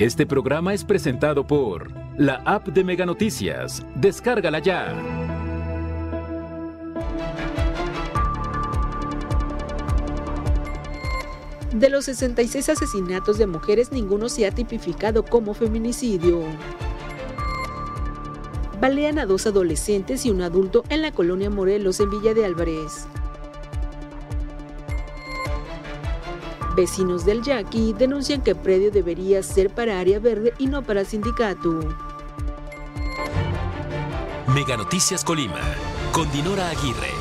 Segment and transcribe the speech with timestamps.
[0.00, 3.86] Este programa es presentado por la app de Mega Noticias.
[3.94, 4.92] Descárgala ya.
[11.72, 16.42] De los 66 asesinatos de mujeres, ninguno se ha tipificado como feminicidio.
[18.80, 23.06] Balean a dos adolescentes y un adulto en la colonia Morelos, en Villa de Álvarez.
[26.74, 31.04] Vecinos del Yaqui denuncian que el predio debería ser para área verde y no para
[31.04, 31.78] sindicato.
[34.52, 35.60] Mega Noticias Colima,
[36.12, 37.12] con Dinora Aguirre.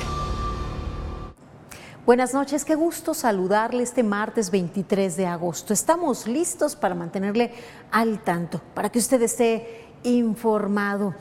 [2.04, 5.72] Buenas noches, qué gusto saludarle este martes 23 de agosto.
[5.72, 7.54] Estamos listos para mantenerle
[7.92, 11.14] al tanto, para que usted esté informado.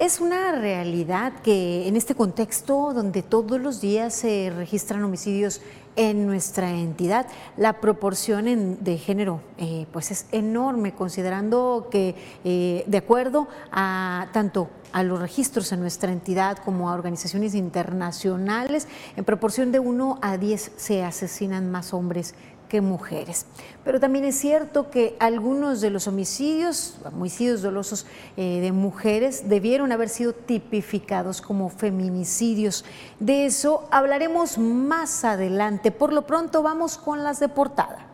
[0.00, 5.60] Es una realidad que en este contexto donde todos los días se registran homicidios
[5.96, 7.26] en nuestra entidad,
[7.56, 14.70] la proporción de género eh, pues es enorme, considerando que eh, de acuerdo a tanto
[14.92, 20.36] a los registros en nuestra entidad como a organizaciones internacionales, en proporción de 1 a
[20.36, 22.34] 10 se asesinan más hombres
[22.70, 23.44] que mujeres.
[23.84, 29.92] Pero también es cierto que algunos de los homicidios, homicidios dolosos eh, de mujeres, debieron
[29.92, 32.84] haber sido tipificados como feminicidios.
[33.18, 35.90] De eso hablaremos más adelante.
[35.90, 38.06] Por lo pronto vamos con las de portada.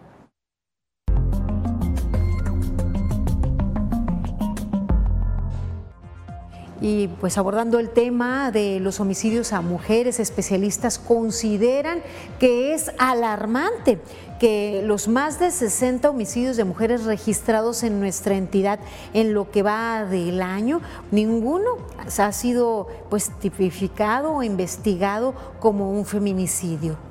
[6.80, 12.00] Y pues abordando el tema de los homicidios a mujeres, especialistas consideran
[12.38, 13.98] que es alarmante
[14.38, 18.78] que los más de 60 homicidios de mujeres registrados en nuestra entidad
[19.14, 21.78] en lo que va del año, ninguno
[22.18, 27.05] ha sido pues tipificado o investigado como un feminicidio.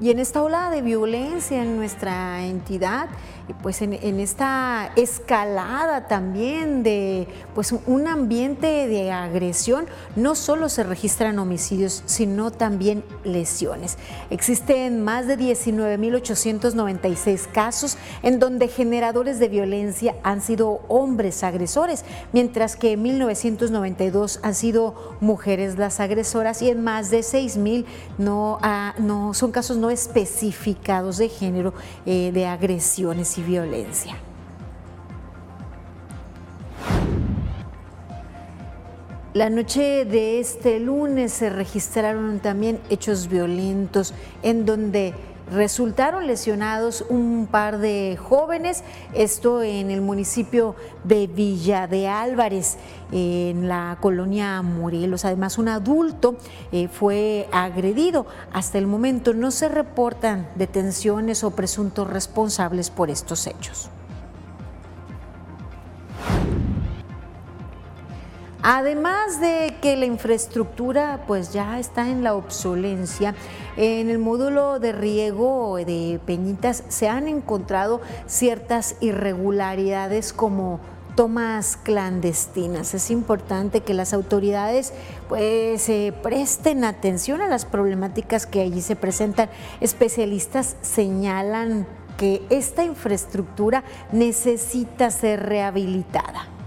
[0.00, 3.08] Y en esta ola de violencia en nuestra entidad,
[3.62, 9.86] pues en, esta escalada también de pues un ambiente de agresión,
[10.16, 13.96] no solo se registran homicidios, sino también lesiones.
[14.30, 22.76] Existen más de 19.896 casos en donde generadores de violencia han sido hombres agresores, mientras
[22.76, 27.84] que en 1992 han sido mujeres las agresoras y en más de 6.000
[28.18, 31.74] no, ah, no son casos no especificados de género
[32.06, 34.16] eh, de agresiones violencia.
[39.34, 44.12] La noche de este lunes se registraron también hechos violentos
[44.42, 45.14] en donde
[45.52, 52.76] resultaron lesionados un par de jóvenes, esto en el municipio de Villa de Álvarez,
[53.12, 55.24] en la colonia Morelos.
[55.24, 56.36] Además, un adulto
[56.72, 58.26] eh, fue agredido.
[58.52, 63.90] Hasta el momento no se reportan detenciones o presuntos responsables por estos hechos.
[68.62, 73.34] Además de que la infraestructura pues ya está en la obsolencia,
[73.76, 80.80] en el módulo de riego de Peñitas se han encontrado ciertas irregularidades como
[81.14, 82.94] tomas clandestinas.
[82.94, 84.92] Es importante que las autoridades
[85.28, 89.50] pues se presten atención a las problemáticas que allí se presentan.
[89.80, 91.86] Especialistas señalan
[92.16, 96.57] que esta infraestructura necesita ser rehabilitada.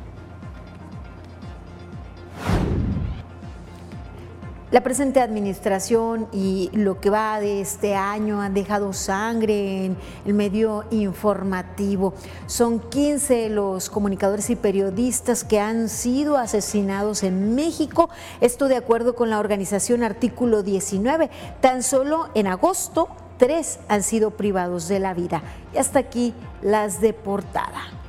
[4.72, 10.34] La presente administración y lo que va de este año han dejado sangre en el
[10.34, 12.14] medio informativo.
[12.46, 18.10] Son 15 los comunicadores y periodistas que han sido asesinados en México,
[18.40, 21.30] esto de acuerdo con la organización Artículo 19.
[21.60, 25.44] Tan solo en agosto, tres han sido privados de la vida.
[25.74, 28.02] Y hasta aquí las de portada.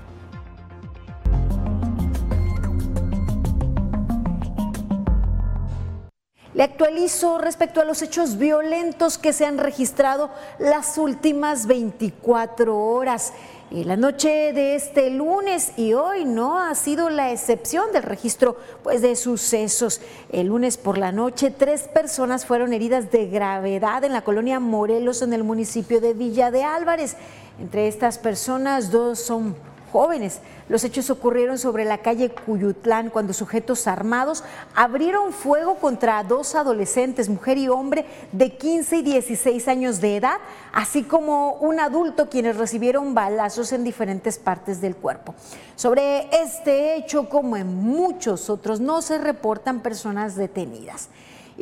[6.55, 10.29] Le actualizo respecto a los hechos violentos que se han registrado
[10.59, 13.33] las últimas 24 horas.
[13.71, 19.01] la noche de este lunes y hoy no ha sido la excepción del registro pues,
[19.01, 20.03] de sucesos.
[20.31, 25.23] El lunes por la noche, tres personas fueron heridas de gravedad en la colonia Morelos,
[25.23, 27.17] en el municipio de Villa de Álvarez.
[27.59, 29.57] Entre estas personas, dos son
[29.93, 30.41] jóvenes.
[30.69, 34.43] Los hechos ocurrieron sobre la calle Cuyutlán cuando sujetos armados
[34.75, 40.39] abrieron fuego contra dos adolescentes, mujer y hombre, de 15 y 16 años de edad,
[40.73, 45.35] así como un adulto quienes recibieron balazos en diferentes partes del cuerpo.
[45.77, 51.11] Sobre este hecho, como en muchos otros, no se reportan personas detenidas.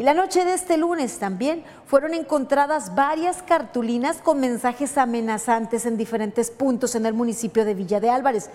[0.01, 5.99] Y la noche de este lunes también fueron encontradas varias cartulinas con mensajes amenazantes en
[5.99, 8.49] diferentes puntos en el municipio de Villa de Álvarez.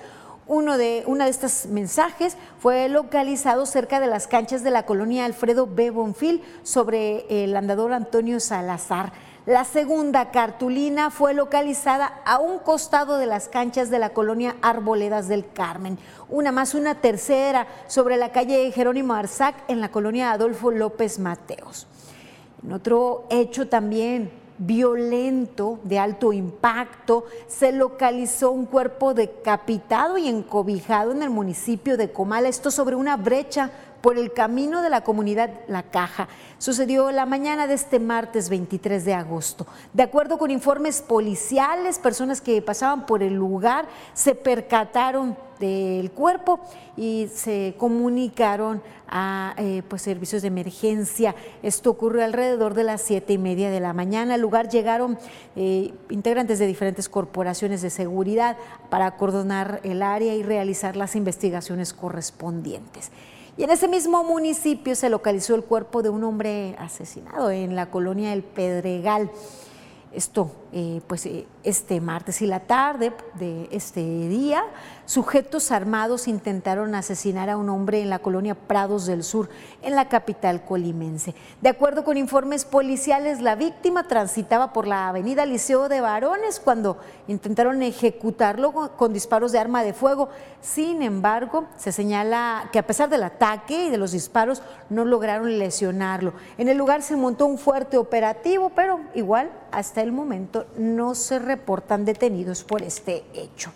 [0.47, 5.67] Uno de, de estos mensajes fue localizado cerca de las canchas de la colonia Alfredo
[5.67, 5.91] B.
[5.91, 9.13] Bonfil sobre el andador Antonio Salazar.
[9.45, 15.27] La segunda cartulina fue localizada a un costado de las canchas de la colonia Arboledas
[15.27, 15.99] del Carmen.
[16.29, 21.85] Una más, una tercera sobre la calle Jerónimo Arzac en la colonia Adolfo López Mateos.
[22.63, 31.11] En otro hecho también violento, de alto impacto, se localizó un cuerpo decapitado y encobijado
[31.11, 33.69] en el municipio de Comala, esto sobre una brecha
[34.05, 36.27] por el camino de la comunidad La Caja.
[36.59, 39.65] Sucedió la mañana de este martes 23 de agosto.
[39.93, 46.59] De acuerdo con informes policiales, personas que pasaban por el lugar se percataron del cuerpo
[46.95, 51.33] y se comunicaron a eh, pues, servicios de emergencia.
[51.63, 54.35] Esto ocurrió alrededor de las siete y media de la mañana.
[54.35, 55.17] Al lugar llegaron
[55.55, 58.55] eh, integrantes de diferentes corporaciones de seguridad
[58.91, 63.09] para acordonar el área y realizar las investigaciones correspondientes.
[63.57, 67.89] Y en ese mismo municipio se localizó el cuerpo de un hombre asesinado en la
[67.89, 69.31] colonia El Pedregal.
[70.11, 74.63] Esto, eh, pues, eh, este martes y la tarde de este día,
[75.05, 79.49] sujetos armados intentaron asesinar a un hombre en la colonia Prados del Sur,
[79.81, 81.35] en la capital colimense.
[81.61, 86.97] De acuerdo con informes policiales, la víctima transitaba por la avenida Liceo de Varones cuando
[87.27, 90.29] intentaron ejecutarlo con disparos de arma de fuego.
[90.61, 95.57] Sin embargo, se señala que a pesar del ataque y de los disparos, no lograron
[95.59, 96.33] lesionarlo.
[96.57, 101.39] En el lugar se montó un fuerte operativo, pero igual hasta el momento no se
[101.39, 103.71] reportan detenidos por este hecho.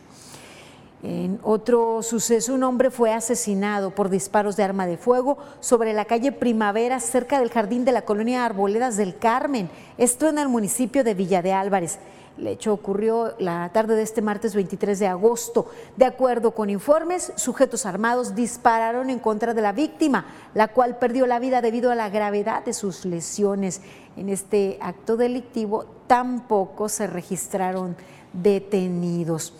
[1.01, 6.03] En otro suceso, un hombre fue asesinado por disparos de arma de fuego sobre la
[6.03, 11.05] calle Primavera, cerca del jardín de la colonia Arboledas del Carmen, esto en el municipio
[11.05, 11.99] de Villa de Álvarez.
[12.37, 15.69] El hecho ocurrió la tarde de este martes 23 de agosto.
[15.97, 21.27] De acuerdo con informes, sujetos armados dispararon en contra de la víctima, la cual perdió
[21.27, 23.81] la vida debido a la gravedad de sus lesiones.
[24.15, 27.97] En este acto delictivo tampoco se registraron
[28.31, 29.53] detenidos.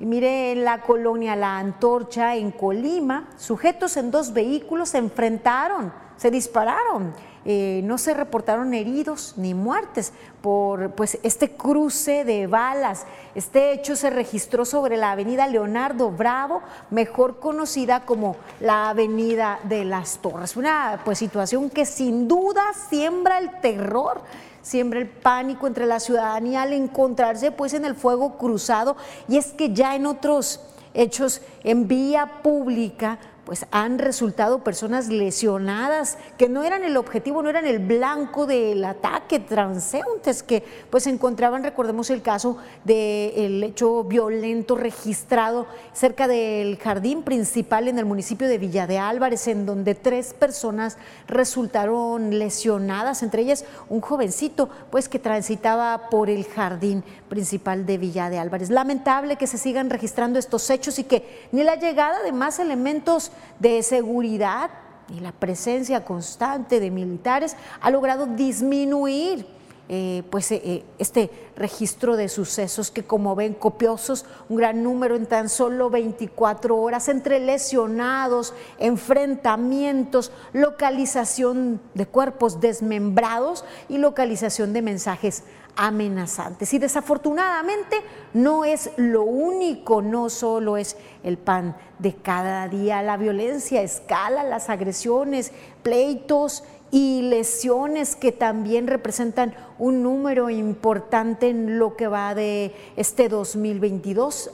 [0.00, 5.92] Y mire, en la colonia La Antorcha, en Colima, sujetos en dos vehículos se enfrentaron,
[6.16, 7.14] se dispararon
[7.46, 13.04] eh, no se reportaron heridos ni muertes por pues, este cruce de balas.
[13.34, 19.84] Este hecho se registró sobre la avenida Leonardo Bravo, mejor conocida como la avenida de
[19.84, 20.56] las Torres.
[20.56, 24.22] Una pues, situación que sin duda siembra el terror
[24.64, 28.96] siembra el pánico entre la ciudadanía al encontrarse pues en el fuego cruzado.
[29.28, 30.60] Y es que ya en otros
[30.94, 37.50] hechos en vía pública pues han resultado personas lesionadas que no eran el objetivo, no
[37.50, 44.76] eran el blanco del ataque, transeúntes que pues encontraban, recordemos el caso del hecho violento
[44.76, 50.32] registrado cerca del jardín principal en el municipio de Villa de Álvarez, en donde tres
[50.32, 50.96] personas
[51.26, 57.04] resultaron lesionadas, entre ellas un jovencito pues que transitaba por el jardín
[57.34, 58.70] principal de Villa de Álvarez.
[58.70, 63.32] Lamentable que se sigan registrando estos hechos y que ni la llegada de más elementos
[63.58, 64.70] de seguridad
[65.12, 69.46] y la presencia constante de militares ha logrado disminuir
[69.88, 75.16] eh, pues, eh, eh, este registro de sucesos que como ven copiosos, un gran número
[75.16, 84.82] en tan solo 24 horas, entre lesionados, enfrentamientos, localización de cuerpos desmembrados y localización de
[84.82, 85.42] mensajes
[85.76, 86.72] amenazantes.
[86.74, 87.96] Y desafortunadamente
[88.32, 94.42] no es lo único, no solo es el pan de cada día, la violencia escala,
[94.42, 95.52] las agresiones,
[95.82, 103.28] pleitos y lesiones que también representan un número importante en lo que va de este
[103.28, 104.50] 2022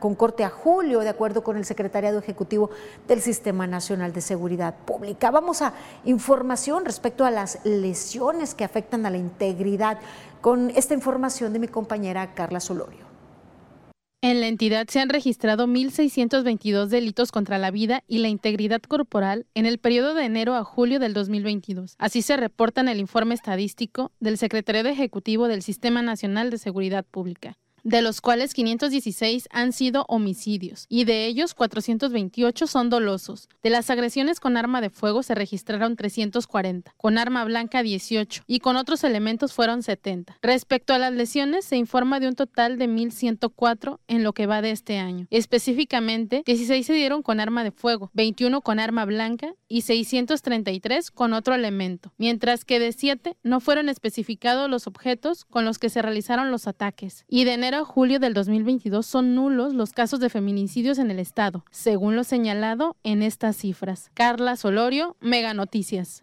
[0.00, 2.70] con corte a julio, de acuerdo con el Secretariado Ejecutivo
[3.06, 5.30] del Sistema Nacional de Seguridad Pública.
[5.30, 9.98] Vamos a información respecto a las lesiones que afectan a la integridad
[10.44, 13.06] con esta información de mi compañera Carla Solorio.
[14.20, 19.46] En la entidad se han registrado 1.622 delitos contra la vida y la integridad corporal
[19.54, 21.94] en el periodo de enero a julio del 2022.
[21.98, 27.06] Así se reporta en el informe estadístico del Secretario Ejecutivo del Sistema Nacional de Seguridad
[27.10, 27.56] Pública.
[27.84, 33.48] De los cuales 516 han sido homicidios y de ellos 428 son dolosos.
[33.62, 38.58] De las agresiones con arma de fuego se registraron 340, con arma blanca 18 y
[38.58, 40.38] con otros elementos fueron 70.
[40.42, 44.62] Respecto a las lesiones, se informa de un total de 1.104 en lo que va
[44.62, 45.26] de este año.
[45.30, 51.34] Específicamente, 16 se dieron con arma de fuego, 21 con arma blanca y 633 con
[51.34, 56.00] otro elemento, mientras que de 7 no fueron especificados los objetos con los que se
[56.00, 57.24] realizaron los ataques.
[57.28, 61.64] Y de enero julio del 2022 son nulos los casos de feminicidios en el estado,
[61.70, 64.10] según lo señalado en estas cifras.
[64.14, 66.22] Carla Solorio, Mega Noticias.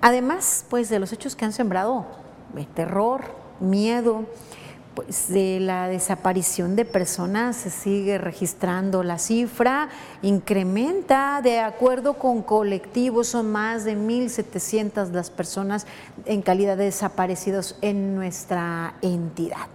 [0.00, 2.06] Además, pues de los hechos que han sembrado
[2.66, 3.22] terror,
[3.60, 4.26] miedo,
[4.94, 9.88] pues de la desaparición de personas se sigue registrando la cifra,
[10.22, 15.86] incrementa de acuerdo con colectivos, son más de 1.700 las personas
[16.24, 19.68] en calidad de desaparecidos en nuestra entidad.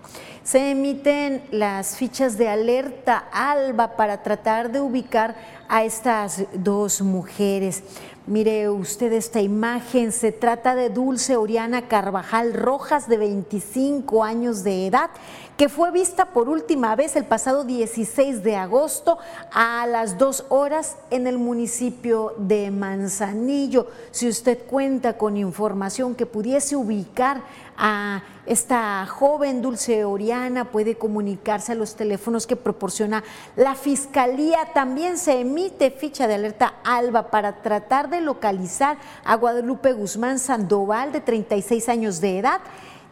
[0.43, 5.35] Se emiten las fichas de alerta ALBA para tratar de ubicar
[5.69, 7.81] a estas dos mujeres.
[8.27, 14.87] Mire usted esta imagen, se trata de Dulce Oriana Carvajal Rojas, de 25 años de
[14.87, 15.11] edad,
[15.57, 19.17] que fue vista por última vez el pasado 16 de agosto
[19.51, 23.87] a las 2 horas en el municipio de Manzanillo.
[24.11, 27.41] Si usted cuenta con información que pudiese ubicar
[27.77, 33.23] a esta joven Dulce Oriana puede comunicarse a los teléfonos que proporciona
[33.55, 34.59] la Fiscalía.
[34.73, 41.11] También se emite ficha de alerta ALBA para tratar de localizar a Guadalupe Guzmán Sandoval,
[41.11, 42.61] de 36 años de edad.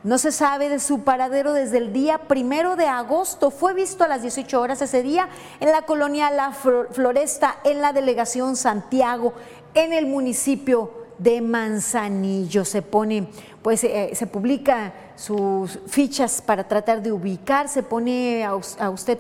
[0.03, 3.51] No se sabe de su paradero desde el día primero de agosto.
[3.51, 5.29] Fue visto a las 18 horas ese día
[5.60, 9.34] en la colonia La Floresta, en la delegación Santiago,
[9.75, 12.65] en el municipio de Manzanillo.
[12.65, 13.27] Se pone,
[13.62, 19.20] pues eh, se publica sus fichas para tratar de ubicar, se pone a, usted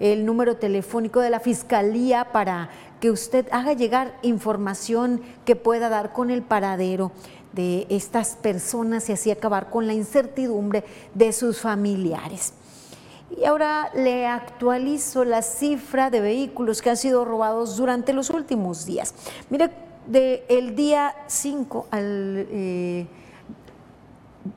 [0.00, 6.14] el número telefónico de la fiscalía para que usted haga llegar información que pueda dar
[6.14, 7.12] con el paradero
[7.52, 12.52] de estas personas y así acabar con la incertidumbre de sus familiares.
[13.36, 18.86] Y ahora le actualizo la cifra de vehículos que han sido robados durante los últimos
[18.86, 19.14] días.
[19.50, 19.70] Mire,
[20.06, 22.46] del día 5 al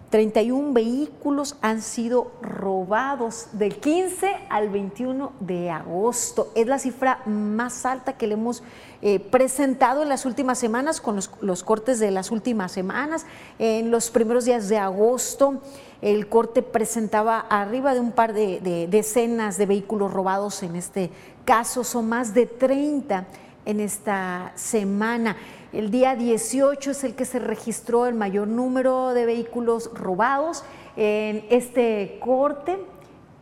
[0.10, 6.52] 31 eh, vehículos han sido robados del 15 al 21 de agosto.
[6.56, 8.64] Es la cifra más alta que le hemos
[9.02, 13.26] eh, presentado en las últimas semanas con los, cortes de las últimas semanas.
[13.60, 15.62] En los primeros días de agosto
[16.02, 20.64] el corte presentaba arriba de un par de, de decenas de vehículos robados.
[20.64, 21.12] En este
[21.46, 23.26] caso son más de 30
[23.66, 25.36] en esta semana.
[25.74, 30.66] El día 18 es el que se registró el mayor número de vehículos robados
[30.98, 32.78] en este corte.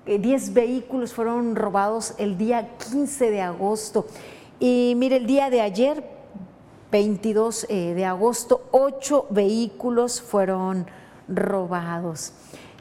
[0.05, 4.05] 10 eh, vehículos fueron robados el día 15 de agosto.
[4.59, 6.03] Y mire, el día de ayer,
[6.91, 10.85] 22 eh, de agosto, 8 vehículos fueron
[11.27, 12.33] robados.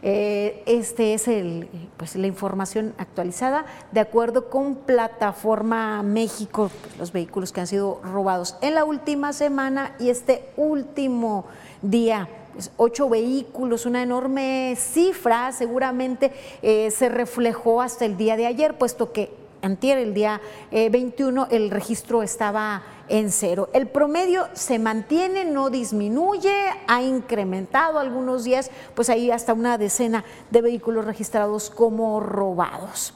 [0.02, 7.52] Eh, este es el, pues, la información actualizada de acuerdo con Plataforma México, los vehículos
[7.52, 11.46] que han sido robados en la última semana y este último
[11.82, 12.28] día.
[12.52, 18.76] Pues, ocho vehículos, una enorme cifra, seguramente eh, se reflejó hasta el día de ayer,
[18.78, 19.30] puesto que
[19.62, 23.68] antier, el día 21, eh, el registro estaba en cero.
[23.72, 26.54] El promedio se mantiene, no disminuye,
[26.86, 33.14] ha incrementado algunos días, pues ahí hasta una decena de vehículos registrados como robados.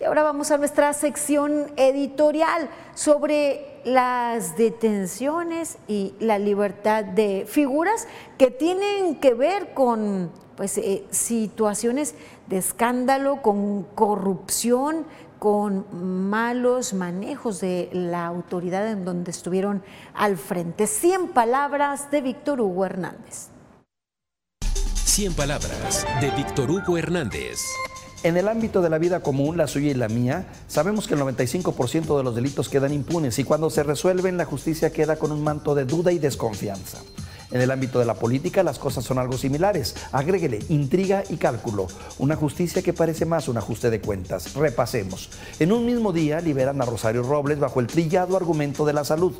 [0.00, 8.08] Y ahora vamos a nuestra sección editorial sobre las detenciones y la libertad de figuras
[8.36, 12.16] que tienen que ver con pues, eh, situaciones
[12.48, 15.06] de escándalo, con corrupción,
[15.42, 15.86] con
[16.30, 19.82] malos manejos de la autoridad en donde estuvieron
[20.14, 20.86] al frente.
[20.86, 23.48] 100 palabras de Víctor Hugo Hernández.
[25.04, 27.58] 100 palabras de Víctor Hugo Hernández.
[28.22, 31.20] En el ámbito de la vida común, la suya y la mía, sabemos que el
[31.22, 35.42] 95% de los delitos quedan impunes y cuando se resuelven la justicia queda con un
[35.42, 36.98] manto de duda y desconfianza.
[37.52, 39.94] En el ámbito de la política las cosas son algo similares.
[40.10, 41.86] Agréguele intriga y cálculo.
[42.18, 44.54] Una justicia que parece más un ajuste de cuentas.
[44.54, 45.30] Repasemos.
[45.58, 49.34] En un mismo día liberan a Rosario Robles bajo el trillado argumento de la salud.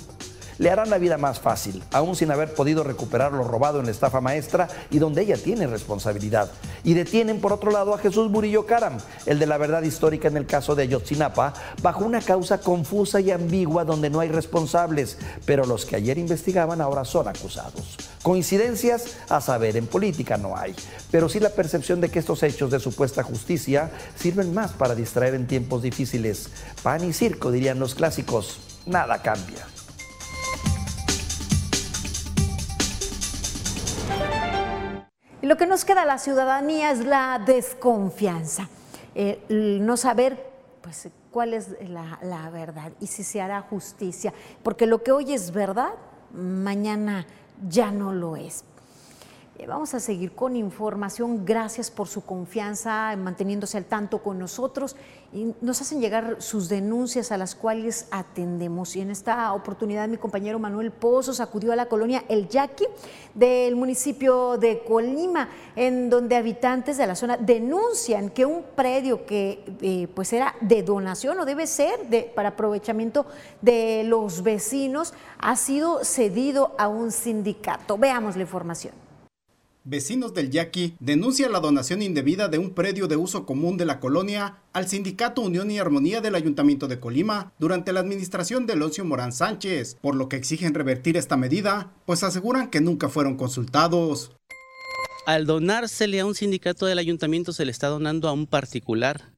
[0.59, 3.93] Le harán la vida más fácil, aún sin haber podido recuperar lo robado en la
[3.93, 6.51] estafa maestra y donde ella tiene responsabilidad.
[6.85, 10.37] Y detienen por otro lado a Jesús Murillo Caram, el de la verdad histórica en
[10.37, 15.65] el caso de Ayotzinapa, bajo una causa confusa y ambigua donde no hay responsables, pero
[15.65, 17.97] los que ayer investigaban ahora son acusados.
[18.23, 20.75] Coincidencias, a saber, en política no hay,
[21.11, 25.35] pero sí la percepción de que estos hechos de supuesta justicia sirven más para distraer
[25.35, 26.49] en tiempos difíciles.
[26.83, 29.72] Pan y circo, dirían los clásicos, nada cambia.
[35.43, 38.69] Y lo que nos queda a la ciudadanía es la desconfianza,
[39.17, 44.33] eh, no saber pues, cuál es la, la verdad y si se hará justicia,
[44.63, 45.91] porque lo que hoy es verdad,
[46.33, 47.27] mañana
[47.69, 48.65] ya no lo es.
[49.59, 51.45] Eh, vamos a seguir con información.
[51.45, 54.97] Gracias por su confianza, manteniéndose al tanto con nosotros.
[55.31, 58.97] Y nos hacen llegar sus denuncias a las cuales atendemos.
[58.97, 62.87] Y en esta oportunidad mi compañero Manuel Pozos acudió a la colonia El Yaqui
[63.35, 69.65] del municipio de Colima, en donde habitantes de la zona denuncian que un predio que
[69.83, 72.01] eh, pues era de donación o debe ser
[72.35, 73.27] para aprovechamiento
[73.61, 77.99] de los vecinos ha sido cedido a un sindicato.
[77.99, 79.02] Veamos la información.
[79.85, 83.99] Vecinos del Yaqui denuncian la donación indebida de un predio de uso común de la
[83.99, 89.05] colonia al Sindicato Unión y Armonía del Ayuntamiento de Colima durante la administración de Loncio
[89.05, 94.31] Morán Sánchez, por lo que exigen revertir esta medida, pues aseguran que nunca fueron consultados.
[95.27, 99.35] Al donársele a un sindicato del ayuntamiento se le está donando a un particular,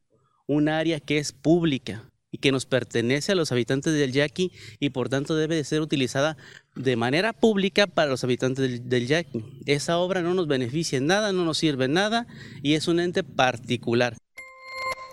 [0.46, 4.90] un área que es pública, y que nos pertenece a los habitantes del Yaqui y
[4.90, 6.36] por tanto debe de ser utilizada
[6.74, 9.44] de manera pública para los habitantes del, Yaqui.
[9.66, 12.26] Esa obra no nos beneficia en nada, no nos sirve en nada
[12.62, 14.16] y es un ente particular.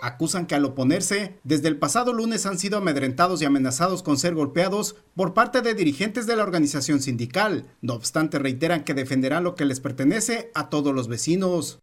[0.02, 4.34] Acusan que al oponerse, desde el pasado lunes han sido amedrentados y amenazados con ser
[4.34, 7.68] golpeados por parte de dirigentes de la organización sindical.
[7.82, 11.80] No obstante, reiteran que defenderán lo que les pertenece a todos los vecinos.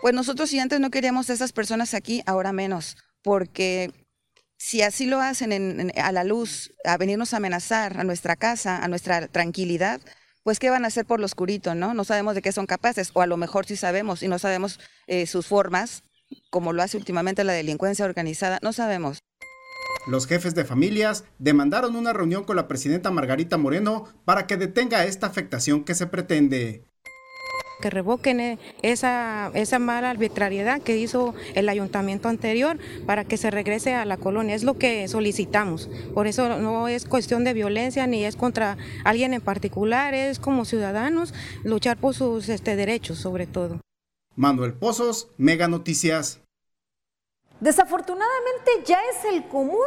[0.00, 3.92] Pues nosotros si antes no queríamos a esas personas aquí, ahora menos, porque
[4.58, 8.88] si así lo hacen a la luz, a venirnos a amenazar a nuestra casa, a
[8.88, 10.00] nuestra tranquilidad,
[10.42, 11.94] pues qué van a hacer por lo oscurito, ¿no?
[11.94, 14.80] No sabemos de qué son capaces, o a lo mejor sí sabemos y no sabemos
[15.06, 16.02] eh, sus formas,
[16.50, 19.20] como lo hace últimamente la delincuencia organizada, no sabemos.
[20.06, 25.04] Los jefes de familias demandaron una reunión con la presidenta Margarita Moreno para que detenga
[25.04, 26.87] esta afectación que se pretende
[27.80, 33.50] que revoquen eh, esa, esa mala arbitrariedad que hizo el ayuntamiento anterior para que se
[33.50, 34.54] regrese a la colonia.
[34.54, 35.88] Es lo que solicitamos.
[36.14, 40.64] Por eso no es cuestión de violencia ni es contra alguien en particular, es como
[40.64, 43.80] ciudadanos luchar por sus este, derechos sobre todo.
[44.36, 46.40] Manuel Pozos, Mega Noticias.
[47.60, 49.86] Desafortunadamente ya es el común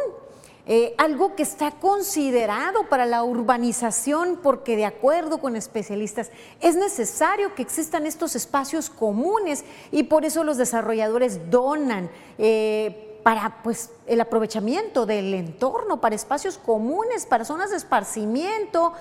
[0.64, 7.56] eh, algo que está considerado para la urbanización porque de acuerdo con especialistas es necesario
[7.56, 12.10] que existan estos espacios comunes y por eso los desarrolladores donan.
[12.38, 18.94] Eh, para pues, el aprovechamiento del entorno, para espacios comunes, para zonas de esparcimiento,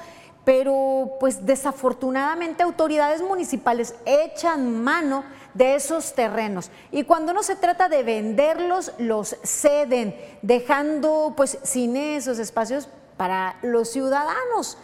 [0.44, 7.90] pero pues desafortunadamente autoridades municipales echan mano de esos terrenos y cuando no se trata
[7.90, 12.88] de venderlos los ceden dejando pues sin esos espacios
[13.18, 14.78] para los ciudadanos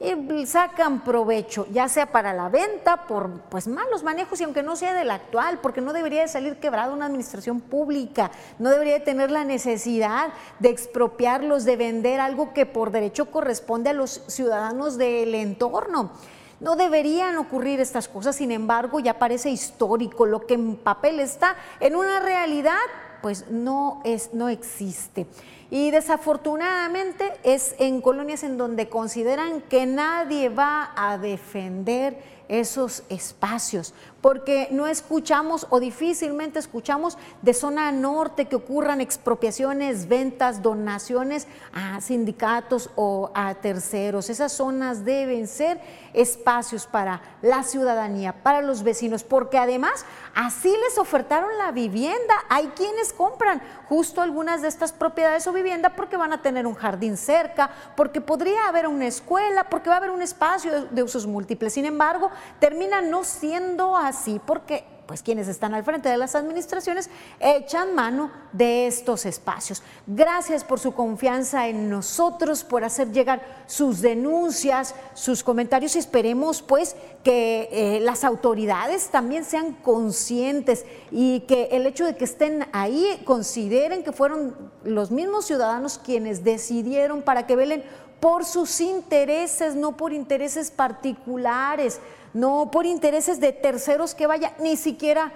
[0.00, 4.74] y sacan provecho, ya sea para la venta, por pues malos manejos y aunque no
[4.74, 9.00] sea del actual, porque no debería de salir quebrada una administración pública, no debería de
[9.00, 14.96] tener la necesidad de expropiarlos, de vender algo que por derecho corresponde a los ciudadanos
[14.96, 16.12] del entorno.
[16.60, 21.56] No deberían ocurrir estas cosas, sin embargo, ya parece histórico, lo que en papel está,
[21.80, 22.78] en una realidad,
[23.22, 25.26] pues no es no existe.
[25.70, 32.18] Y desafortunadamente es en colonias en donde consideran que nadie va a defender
[32.48, 40.62] esos espacios, porque no escuchamos o difícilmente escuchamos de zona norte que ocurran expropiaciones, ventas,
[40.62, 44.30] donaciones a sindicatos o a terceros.
[44.30, 45.80] Esas zonas deben ser
[46.12, 50.04] espacios para la ciudadanía, para los vecinos, porque además
[50.34, 52.34] así les ofertaron la vivienda.
[52.48, 56.74] Hay quienes compran justo algunas de estas propiedades o vivienda porque van a tener un
[56.74, 61.26] jardín cerca, porque podría haber una escuela, porque va a haber un espacio de, usos
[61.26, 61.72] múltiples.
[61.72, 67.10] Sin embargo, termina no siendo así porque pues quienes están al frente de las administraciones
[67.40, 69.82] echan mano de estos espacios.
[70.06, 76.62] Gracias por su confianza en nosotros, por hacer llegar sus denuncias, sus comentarios y esperemos
[76.62, 76.94] pues
[77.24, 83.20] que eh, las autoridades también sean conscientes y que el hecho de que estén ahí
[83.24, 87.82] consideren que fueron los mismos ciudadanos quienes decidieron para que velen
[88.20, 91.98] por sus intereses, no por intereses particulares,
[92.34, 95.32] no por intereses de terceros que vaya, ni siquiera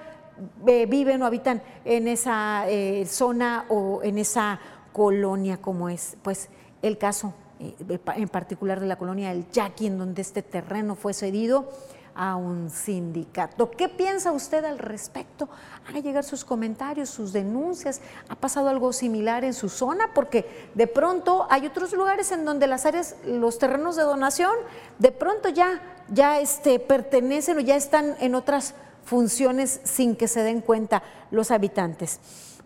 [0.66, 4.58] eh, viven o habitan en esa eh, zona o en esa
[4.92, 6.48] colonia como es pues
[6.82, 7.74] el caso eh,
[8.16, 11.68] en particular de la colonia del Yaqui, en donde este terreno fue cedido
[12.14, 13.70] a un sindicato.
[13.70, 15.48] ¿Qué piensa usted al respecto?
[15.86, 18.00] Haga llegar sus comentarios, sus denuncias.
[18.28, 20.10] ¿Ha pasado algo similar en su zona?
[20.14, 24.54] Porque de pronto hay otros lugares en donde las áreas, los terrenos de donación,
[24.98, 30.42] de pronto ya, ya este, pertenecen o ya están en otras funciones sin que se
[30.42, 32.20] den cuenta los habitantes.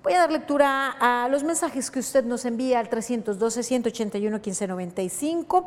[0.09, 5.67] Voy a dar lectura a los mensajes que usted nos envía al 312-181-1595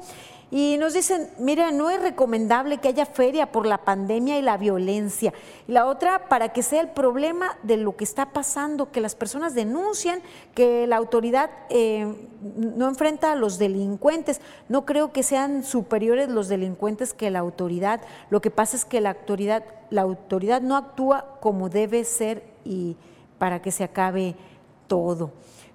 [0.49, 4.58] y nos dicen, mira, no es recomendable que haya feria por la pandemia y la
[4.58, 5.32] violencia.
[5.67, 9.13] Y la otra, para que sea el problema de lo que está pasando, que las
[9.13, 10.23] personas denuncian
[10.56, 14.41] que la autoridad eh, no enfrenta a los delincuentes.
[14.69, 18.01] No creo que sean superiores los delincuentes que la autoridad.
[18.32, 22.97] Lo que pasa es que la autoridad, la autoridad no actúa como debe ser y
[23.41, 24.36] para que se acabe
[24.86, 25.32] todo.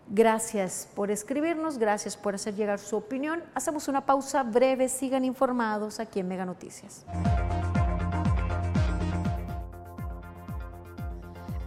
[0.09, 3.43] Gracias por escribirnos, gracias por hacer llegar su opinión.
[3.57, 7.05] Hacemos una pausa breve, sigan informados aquí en Mega Noticias.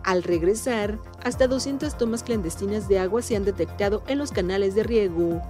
[0.05, 4.83] Al regresar, hasta 200 tomas clandestinas de agua se han detectado en los canales de
[4.83, 5.41] riego.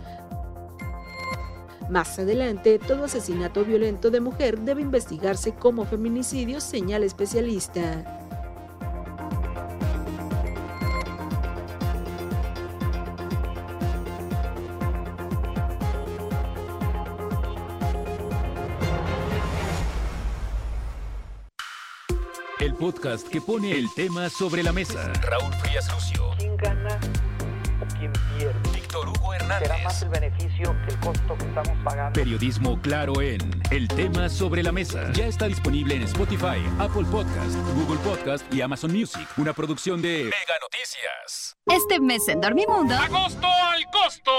[1.92, 8.19] Más adelante, todo asesinato violento de mujer debe investigarse como feminicidio, señala especialista.
[23.00, 25.12] Podcast que pone el tema sobre la mesa.
[25.22, 26.32] Raúl Frías Lucio.
[26.38, 27.00] ¿Quién gana
[27.82, 28.69] o quién pierde?
[28.90, 29.68] Víctor Hugo Hernández.
[29.68, 32.20] Será más el beneficio que el costo que estamos pagando.
[32.20, 35.12] Periodismo claro en El tema sobre la mesa.
[35.14, 39.28] Ya está disponible en Spotify, Apple Podcast, Google Podcast y Amazon Music.
[39.38, 41.56] Una producción de Mega Noticias.
[41.68, 42.96] Este mes en Dormimundo.
[42.96, 44.32] ¡Agosto al costo!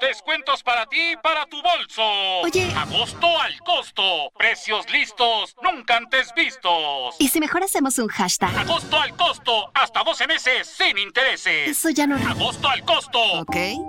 [0.00, 2.02] Descuentos para ti y para tu bolso.
[2.44, 2.72] Oye.
[2.74, 4.32] ¡Agosto al costo!
[4.38, 7.14] Precios listos, nunca antes vistos.
[7.18, 8.56] ¿Y si mejor hacemos un hashtag?
[8.56, 9.70] ¡Agosto al costo!
[9.74, 11.68] Hasta 12 meses sin intereses.
[11.68, 12.16] Eso ya no.
[12.16, 13.20] ¡Agosto al costo!
[13.40, 13.56] Ok.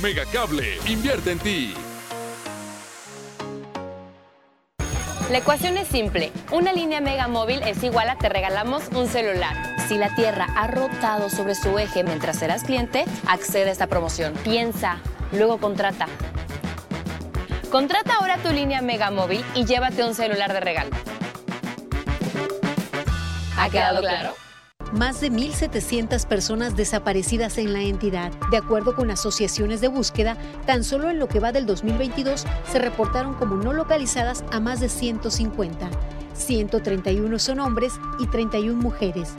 [0.00, 1.74] Megacable, invierte en ti.
[5.30, 6.32] La ecuación es simple.
[6.52, 9.74] Una línea Mega Móvil es igual a te regalamos un celular.
[9.88, 14.34] Si la Tierra ha rotado sobre su eje mientras serás cliente, accede a esta promoción.
[14.44, 14.98] Piensa,
[15.32, 16.06] luego contrata.
[17.70, 20.90] Contrata ahora tu línea Mega Móvil y llévate un celular de regalo.
[23.56, 24.34] ¿Ha quedado claro?
[24.92, 28.32] Más de 1.700 personas desaparecidas en la entidad.
[28.50, 32.78] De acuerdo con asociaciones de búsqueda, tan solo en lo que va del 2022 se
[32.78, 35.90] reportaron como no localizadas a más de 150.
[36.34, 39.34] 131 son hombres y 31 mujeres.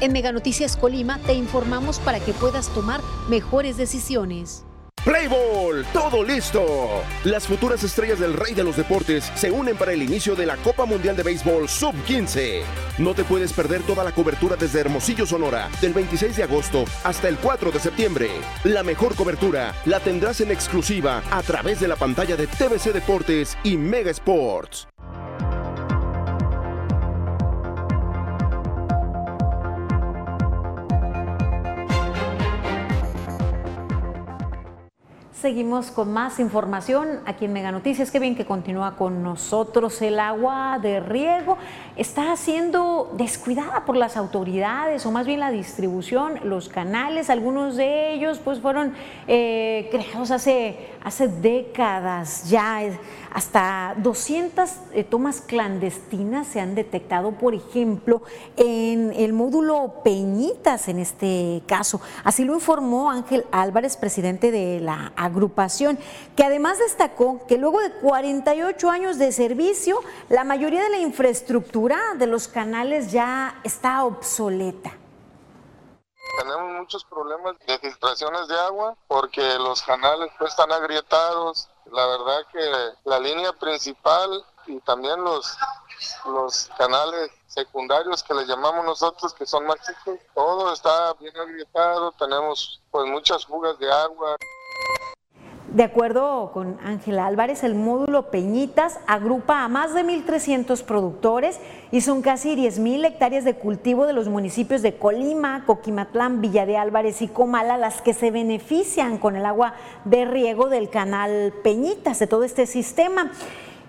[0.00, 4.64] En Mega Noticias Colima te informamos para que puedas tomar mejores decisiones.
[5.04, 7.02] Playball, todo listo.
[7.24, 10.56] Las futuras estrellas del rey de los deportes se unen para el inicio de la
[10.58, 12.62] Copa Mundial de Béisbol Sub-15.
[12.98, 17.28] No te puedes perder toda la cobertura desde Hermosillo, Sonora, del 26 de agosto hasta
[17.28, 18.30] el 4 de septiembre.
[18.64, 23.56] La mejor cobertura la tendrás en exclusiva a través de la pantalla de TVC Deportes
[23.62, 24.88] y Mega Sports.
[35.40, 38.10] Seguimos con más información aquí en Mega Noticias.
[38.10, 40.02] Qué bien que continúa con nosotros.
[40.02, 41.56] El agua de riego
[41.94, 47.30] está siendo descuidada por las autoridades o más bien la distribución, los canales.
[47.30, 48.94] Algunos de ellos pues fueron
[49.28, 52.80] eh, creados hace, hace décadas ya.
[53.32, 58.22] Hasta 200 eh, tomas clandestinas se han detectado, por ejemplo,
[58.56, 62.00] en el módulo Peñitas en este caso.
[62.24, 65.98] Así lo informó Ángel Álvarez, presidente de la agrupación,
[66.36, 71.98] que además destacó que luego de 48 años de servicio, la mayoría de la infraestructura
[72.18, 74.92] de los canales ya está obsoleta.
[76.38, 81.68] Tenemos muchos problemas de filtraciones de agua porque los canales pues, están agrietados.
[81.92, 85.56] La verdad que la línea principal y también los,
[86.26, 92.12] los canales secundarios que le llamamos nosotros, que son más chicos, todo está bien agrietado,
[92.12, 94.36] tenemos pues muchas fugas de agua.
[95.72, 101.60] De acuerdo con Ángela Álvarez, el módulo Peñitas agrupa a más de 1.300 productores
[101.92, 106.78] y son casi 10.000 hectáreas de cultivo de los municipios de Colima, Coquimatlán, Villa de
[106.78, 109.74] Álvarez y Comala las que se benefician con el agua
[110.06, 113.30] de riego del canal Peñitas, de todo este sistema.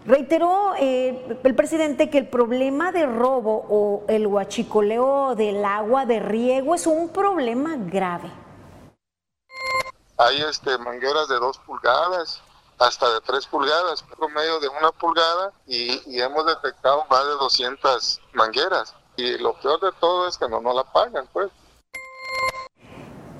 [0.05, 6.19] Reiteró eh, el presidente que el problema de robo o el huachicoleo del agua de
[6.19, 8.29] riego es un problema grave
[10.19, 12.41] hay este mangueras de dos pulgadas
[12.77, 18.95] hasta de tres pulgadas, promedio de una pulgada y, hemos detectado más de 200 mangueras
[19.17, 21.49] y lo peor de todo es que no nos la pagan pues.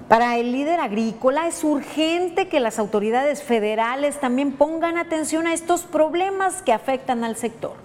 [0.08, 5.82] Para el líder agrícola es urgente que las autoridades federales también pongan atención a estos
[5.82, 7.76] problemas que afectan al sector.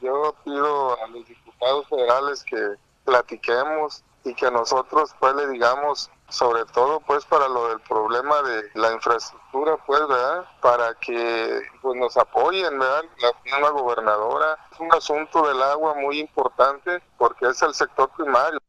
[0.00, 6.64] Yo pido a los diputados federales que platiquemos y que nosotros pues le digamos sobre
[6.66, 12.16] todo pues para lo del problema de la infraestructura pues verdad para que pues nos
[12.16, 14.58] apoyen verdad la misma gobernadora.
[14.72, 18.60] Es un asunto del agua muy importante porque es el sector primario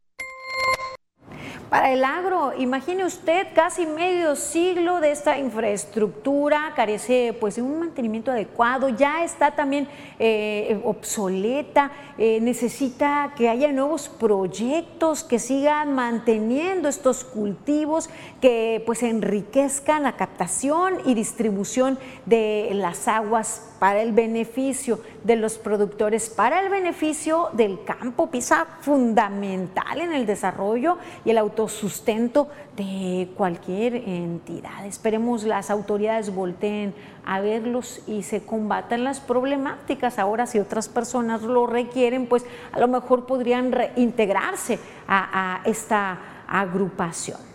[1.71, 2.51] para el agro.
[2.57, 9.23] Imagine usted casi medio siglo de esta infraestructura, carece pues de un mantenimiento adecuado, ya
[9.23, 9.87] está también
[10.19, 18.09] eh, obsoleta, eh, necesita que haya nuevos proyectos que sigan manteniendo estos cultivos,
[18.41, 25.57] que pues enriquezcan la captación y distribución de las aguas para el beneficio de los
[25.57, 33.29] productores, para el beneficio del campo, pieza fundamental en el desarrollo y el autosustento de
[33.35, 34.85] cualquier entidad.
[34.85, 36.93] Esperemos las autoridades volteen
[37.25, 40.19] a verlos y se combatan las problemáticas.
[40.19, 46.19] Ahora, si otras personas lo requieren, pues a lo mejor podrían reintegrarse a, a esta
[46.47, 47.50] agrupación.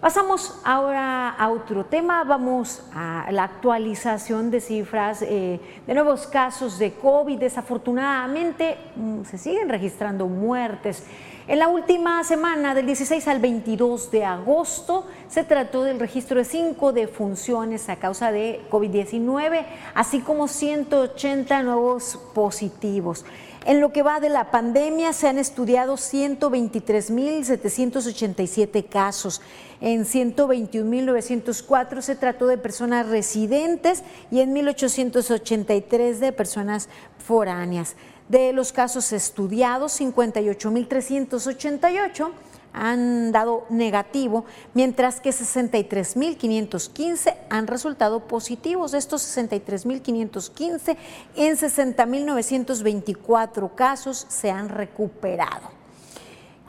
[0.00, 6.78] Pasamos ahora a otro tema, vamos a la actualización de cifras eh, de nuevos casos
[6.78, 7.38] de COVID.
[7.38, 11.04] Desafortunadamente mm, se siguen registrando muertes.
[11.46, 16.46] En la última semana, del 16 al 22 de agosto, se trató del registro de
[16.46, 23.26] cinco defunciones a causa de COVID-19, así como 180 nuevos positivos.
[23.66, 29.42] En lo que va de la pandemia se han estudiado 123.787 casos.
[29.82, 37.96] En 121.904 se trató de personas residentes y en 1.883 de personas foráneas.
[38.30, 42.30] De los casos estudiados, 58.388
[42.72, 48.94] han dado negativo, mientras que 63.515 han resultado positivos.
[48.94, 50.96] Estos 63.515,
[51.36, 55.80] en 60.924 casos se han recuperado.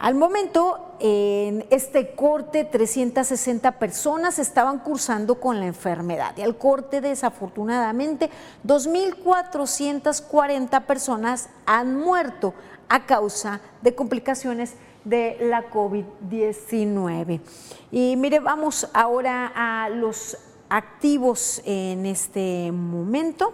[0.02, 7.02] Al momento, en este corte, 360 personas estaban cursando con la enfermedad y al corte,
[7.02, 8.32] desafortunadamente,
[8.66, 12.56] 2.440 personas han muerto
[12.90, 17.40] a causa de complicaciones de la COVID-19.
[17.92, 20.38] Y mire, vamos ahora a los
[20.70, 23.54] activos en este momento.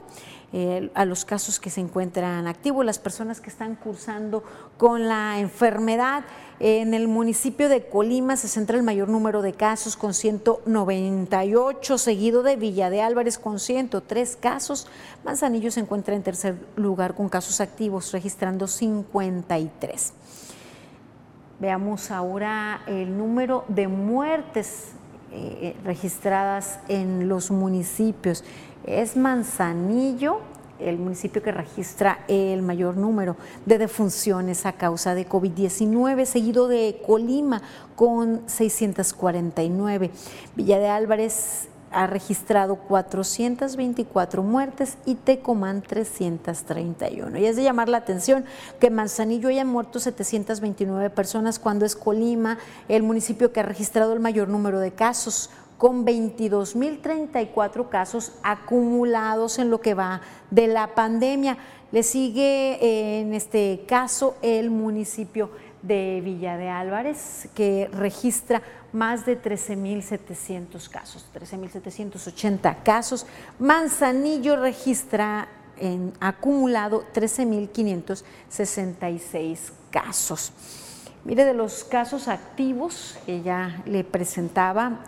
[0.54, 4.44] Eh, a los casos que se encuentran activos, las personas que están cursando
[4.78, 6.24] con la enfermedad.
[6.62, 12.44] En el municipio de Colima se centra el mayor número de casos con 198, seguido
[12.44, 14.88] de Villa de Álvarez con 103 casos.
[15.26, 20.14] Manzanillo se encuentra en tercer lugar con casos activos, registrando 53.
[21.60, 24.92] Veamos ahora el número de muertes
[25.32, 28.44] eh, registradas en los municipios.
[28.86, 30.42] Es Manzanillo
[30.80, 37.02] el municipio que registra el mayor número de defunciones a causa de COVID-19, seguido de
[37.06, 37.62] Colima
[37.96, 40.12] con 649.
[40.56, 47.38] Villa de Álvarez ha registrado 424 muertes y Tecomán 331.
[47.38, 48.46] Y es de llamar la atención
[48.80, 54.20] que Manzanillo hayan muerto 729 personas cuando es Colima el municipio que ha registrado el
[54.20, 61.58] mayor número de casos con 22.034 casos acumulados en lo que va de la pandemia.
[61.92, 65.52] Le sigue en este caso el municipio
[65.88, 73.26] de Villa de Álvarez, que registra más de 13.700 casos, 13.780 casos.
[73.60, 75.48] Manzanillo registra
[75.78, 80.52] en acumulado 13.566 casos.
[81.28, 85.00] Mire, de los casos activos que ya le presentaba,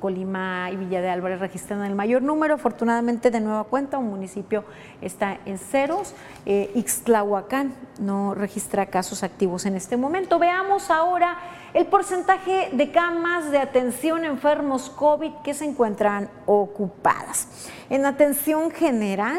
[0.00, 4.64] Colima y Villa de Álvarez registran el mayor número, afortunadamente de nueva cuenta, un municipio
[5.00, 10.40] está en ceros, eh, Ixtlahuacán no registra casos activos en este momento.
[10.40, 11.38] Veamos ahora
[11.74, 17.68] el porcentaje de camas de atención enfermos COVID que se encuentran ocupadas.
[17.88, 19.38] En atención general,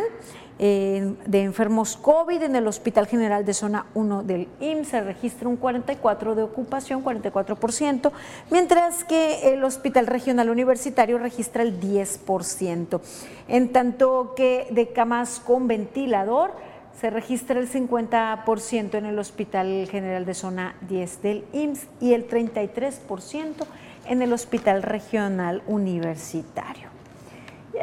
[0.59, 5.55] de enfermos COVID en el Hospital General de Zona 1 del IMSS se registra un
[5.55, 8.11] 44 de ocupación, 44%,
[8.51, 12.99] mientras que el Hospital Regional Universitario registra el 10%.
[13.47, 16.51] En tanto que de camas con ventilador
[16.99, 22.27] se registra el 50% en el Hospital General de Zona 10 del IMSS y el
[22.27, 23.65] 33%
[24.07, 26.88] en el Hospital Regional Universitario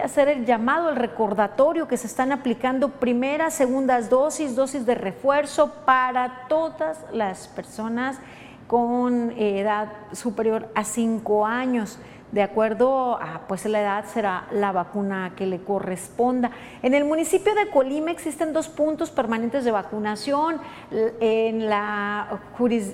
[0.03, 5.73] hacer el llamado, el recordatorio que se están aplicando primeras, segundas dosis, dosis de refuerzo
[5.85, 8.19] para todas las personas
[8.67, 11.99] con edad superior a 5 años.
[12.33, 16.51] De acuerdo a pues la edad será la vacuna que le corresponda.
[16.83, 20.61] En el municipio de Colima existen dos puntos permanentes de vacunación
[21.21, 22.41] en la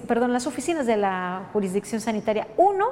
[0.07, 2.47] perdón, las oficinas de la jurisdicción sanitaria.
[2.59, 2.91] Uno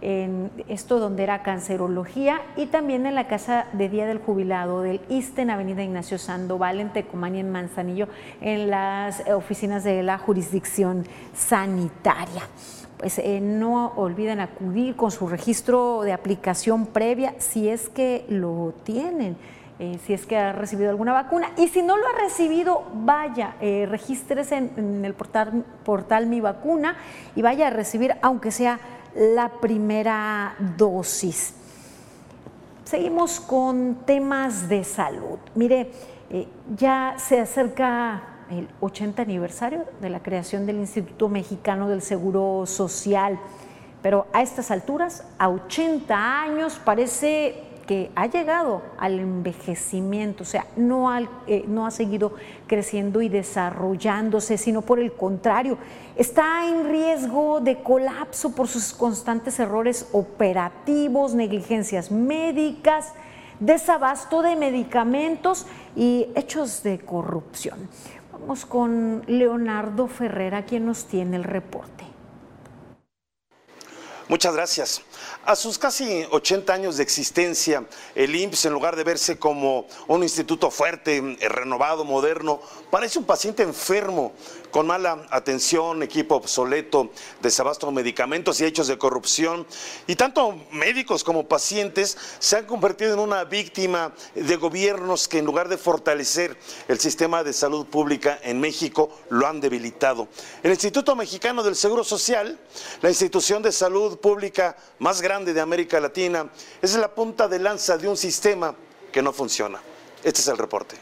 [0.00, 5.00] en esto donde era cancerología y también en la Casa de Día del Jubilado del
[5.08, 8.08] ISTE en Avenida Ignacio Sandoval, en Tecomán y en Manzanillo,
[8.40, 12.42] en las oficinas de la jurisdicción sanitaria.
[12.98, 18.74] Pues eh, no olviden acudir con su registro de aplicación previa si es que lo
[18.84, 19.36] tienen.
[19.80, 21.50] Eh, si es que ha recibido alguna vacuna.
[21.56, 26.40] Y si no lo ha recibido, vaya, eh, regístrese en, en, el portal, portal Mi
[26.40, 26.96] Vacuna
[27.34, 28.78] y vaya a recibir, aunque sea
[29.14, 31.54] la primera dosis.
[32.84, 35.38] Seguimos con temas de salud.
[35.54, 35.90] Mire,
[36.30, 42.66] eh, ya se acerca el 80 aniversario de la creación del Instituto Mexicano del Seguro
[42.66, 43.38] Social,
[44.02, 50.66] pero a estas alturas, a 80 años, parece que ha llegado al envejecimiento, o sea,
[50.76, 51.08] no,
[51.46, 52.34] eh, no ha seguido
[52.66, 55.78] creciendo y desarrollándose, sino por el contrario,
[56.16, 63.12] está en riesgo de colapso por sus constantes errores operativos, negligencias médicas,
[63.60, 67.88] desabasto de medicamentos y hechos de corrupción.
[68.32, 72.13] Vamos con Leonardo Ferrera, quien nos tiene el reporte.
[74.26, 75.02] Muchas gracias.
[75.44, 77.84] A sus casi 80 años de existencia,
[78.14, 82.60] el IMSS, en lugar de verse como un instituto fuerte, renovado, moderno,
[82.90, 84.32] parece un paciente enfermo
[84.74, 89.64] con mala atención, equipo obsoleto, desabasto de medicamentos y hechos de corrupción.
[90.08, 95.44] Y tanto médicos como pacientes se han convertido en una víctima de gobiernos que en
[95.44, 96.56] lugar de fortalecer
[96.88, 100.26] el sistema de salud pública en México, lo han debilitado.
[100.64, 102.58] El Instituto Mexicano del Seguro Social,
[103.00, 106.50] la institución de salud pública más grande de América Latina,
[106.82, 108.74] es la punta de lanza de un sistema
[109.12, 109.80] que no funciona.
[110.24, 110.96] Este es el reporte.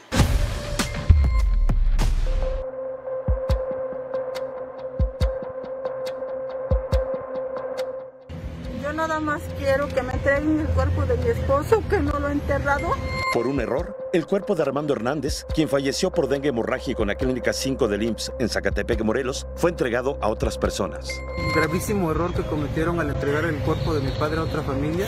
[10.36, 12.88] Entreguen el cuerpo de mi esposo, que no lo he enterrado.
[13.32, 17.14] Por un error, el cuerpo de Armando Hernández, quien falleció por dengue hemorrágico en la
[17.14, 21.08] clínica 5 del IMSS en Zacatepec, Morelos, fue entregado a otras personas.
[21.54, 25.06] Gravísimo error que cometieron al entregar el cuerpo de mi padre a otra familia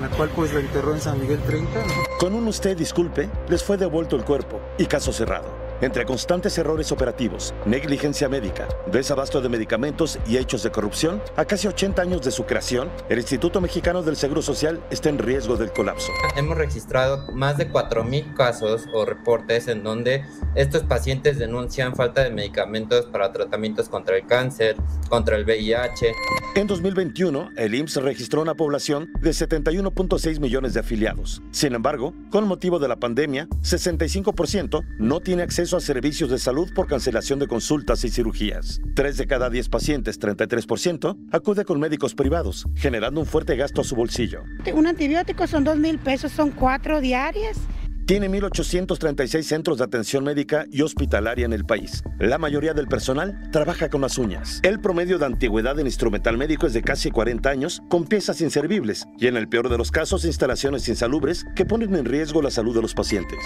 [0.00, 1.80] la cual pues lo enterró en San Miguel 30.
[2.18, 5.55] Con un usted disculpe, les fue devuelto el cuerpo y caso cerrado.
[5.82, 11.68] Entre constantes errores operativos, negligencia médica, desabasto de medicamentos y hechos de corrupción, a casi
[11.68, 15.72] 80 años de su creación, el Instituto Mexicano del Seguro Social está en riesgo del
[15.72, 16.10] colapso.
[16.34, 22.30] Hemos registrado más de 4.000 casos o reportes en donde estos pacientes denuncian falta de
[22.30, 24.76] medicamentos para tratamientos contra el cáncer,
[25.10, 26.12] contra el VIH.
[26.54, 31.42] En 2021, el IMSS registró una población de 71.6 millones de afiliados.
[31.50, 36.72] Sin embargo, con motivo de la pandemia, 65% no tiene acceso a servicios de salud
[36.74, 38.80] por cancelación de consultas y cirugías.
[38.94, 43.84] Tres de cada diez pacientes, 33%, acude con médicos privados, generando un fuerte gasto a
[43.84, 44.42] su bolsillo.
[44.72, 47.58] Un antibiótico son dos mil pesos, son cuatro diarias.
[48.06, 52.04] Tiene 1.836 centros de atención médica y hospitalaria en el país.
[52.20, 54.60] La mayoría del personal trabaja con las uñas.
[54.62, 59.08] El promedio de antigüedad en instrumental médico es de casi 40 años, con piezas inservibles
[59.18, 62.76] y en el peor de los casos instalaciones insalubres que ponen en riesgo la salud
[62.76, 63.40] de los pacientes.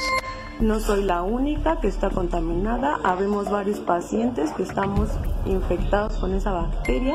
[0.60, 5.08] No soy la única que está contaminada, habemos varios pacientes que estamos
[5.46, 7.14] infectados con esa bacteria.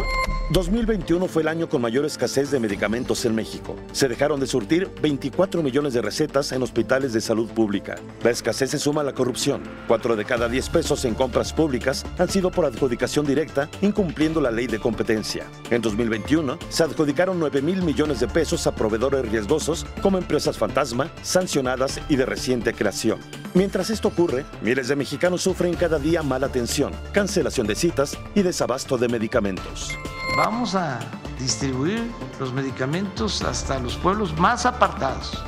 [0.52, 3.76] 2021 fue el año con mayor escasez de medicamentos en México.
[3.92, 7.96] Se dejaron de surtir 24 millones de recetas en hospitales de salud pública.
[8.24, 9.62] La escasez se suma a la corrupción.
[9.88, 14.52] Cuatro de cada 10 pesos en compras públicas han sido por adjudicación directa, incumpliendo la
[14.52, 15.46] ley de competencia.
[15.70, 21.12] En 2021 se adjudicaron 9 mil millones de pesos a proveedores riesgosos como empresas fantasma,
[21.22, 23.20] sancionadas y de reciente creación.
[23.54, 28.42] Mientras esto ocurre, miles de mexicanos sufren cada día mala atención, cancelación de citas y
[28.42, 29.92] desabasto de medicamentos.
[30.38, 31.00] Vamos a
[31.40, 32.02] distribuir
[32.40, 35.44] los medicamentos hasta los pueblos más apartados.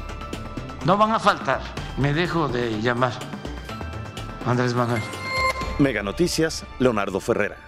[0.88, 1.60] No van a faltar.
[1.98, 3.12] Me dejo de llamar.
[4.46, 5.02] Andrés Manuel.
[5.80, 7.66] Mega Noticias, Leonardo Ferrera.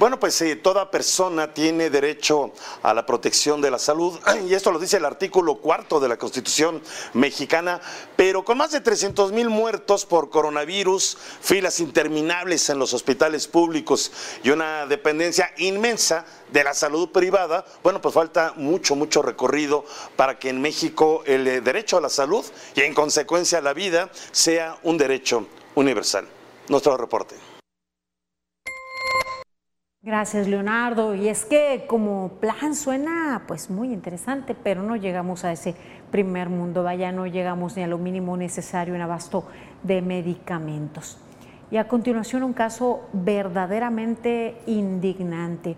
[0.00, 4.72] Bueno, pues eh, toda persona tiene derecho a la protección de la salud y esto
[4.72, 6.80] lo dice el artículo cuarto de la Constitución
[7.12, 7.82] mexicana,
[8.16, 14.10] pero con más de 300 mil muertos por coronavirus, filas interminables en los hospitales públicos
[14.42, 19.84] y una dependencia inmensa de la salud privada, bueno, pues falta mucho, mucho recorrido
[20.16, 22.42] para que en México el eh, derecho a la salud
[22.74, 26.26] y en consecuencia la vida sea un derecho universal.
[26.68, 27.49] Nuestro reporte.
[30.10, 31.14] Gracias, Leonardo.
[31.14, 35.76] Y es que como plan suena pues muy interesante, pero no llegamos a ese
[36.10, 39.44] primer mundo, vaya, no llegamos ni a lo mínimo necesario en abasto
[39.84, 41.16] de medicamentos.
[41.70, 45.76] Y a continuación un caso verdaderamente indignante.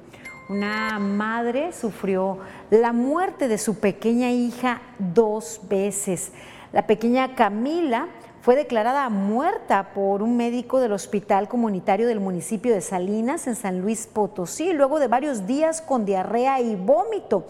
[0.49, 2.39] Una madre sufrió
[2.71, 6.33] la muerte de su pequeña hija dos veces.
[6.73, 8.09] La pequeña Camila
[8.43, 13.81] fue declarada muerta por un médico del Hospital Comunitario del municipio de Salinas, en San
[13.81, 17.47] Luis Potosí, luego de varios días con diarrea y vómito.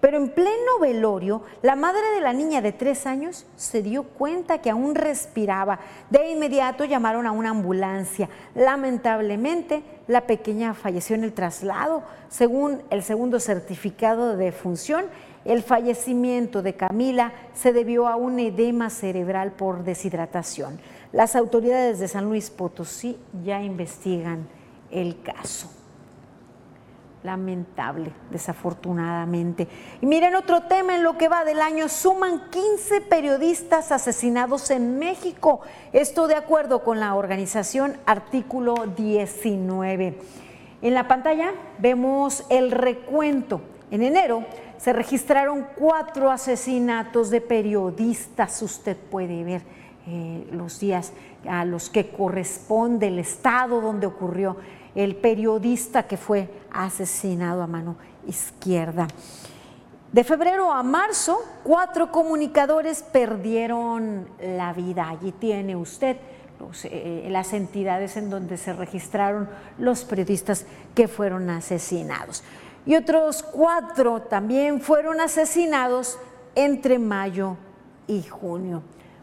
[0.00, 4.58] Pero en pleno velorio, la madre de la niña de tres años se dio cuenta
[4.58, 5.80] que aún respiraba.
[6.10, 8.28] De inmediato llamaron a una ambulancia.
[8.54, 12.04] Lamentablemente, la pequeña falleció en el traslado.
[12.28, 15.06] Según el segundo certificado de defunción,
[15.46, 20.80] el fallecimiento de Camila se debió a un edema cerebral por deshidratación.
[21.12, 24.48] Las autoridades de San Luis Potosí ya investigan
[24.90, 25.70] el caso.
[27.22, 29.66] Lamentable, desafortunadamente.
[30.00, 34.98] Y miren otro tema en lo que va del año, suman 15 periodistas asesinados en
[34.98, 35.60] México.
[35.92, 40.18] Esto de acuerdo con la organización Artículo 19.
[40.82, 43.60] En la pantalla vemos el recuento.
[43.90, 44.44] En enero
[44.78, 48.62] se registraron cuatro asesinatos de periodistas.
[48.62, 49.62] Usted puede ver
[50.06, 51.12] eh, los días
[51.48, 54.56] a los que corresponde el estado donde ocurrió
[54.94, 57.96] el periodista que fue asesinado a mano
[58.26, 59.08] izquierda.
[60.12, 65.08] De febrero a marzo, cuatro comunicadores perdieron la vida.
[65.08, 66.16] Allí tiene usted
[66.84, 69.48] eh, las entidades en donde se registraron
[69.78, 70.64] los periodistas
[70.94, 72.42] que fueron asesinados
[72.86, 76.18] y otros cuatro también fueron asesinados
[76.54, 77.56] entre mayo
[78.06, 78.82] y junio.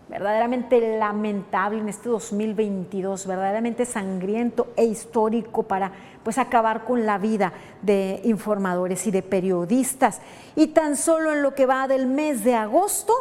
[0.10, 5.94] Verdaderamente lamentable en este 2022, verdaderamente sangriento e histórico para
[6.24, 10.20] pues acabar con la vida de informadores y de periodistas.
[10.56, 13.14] Y tan solo en lo que va del mes de agosto,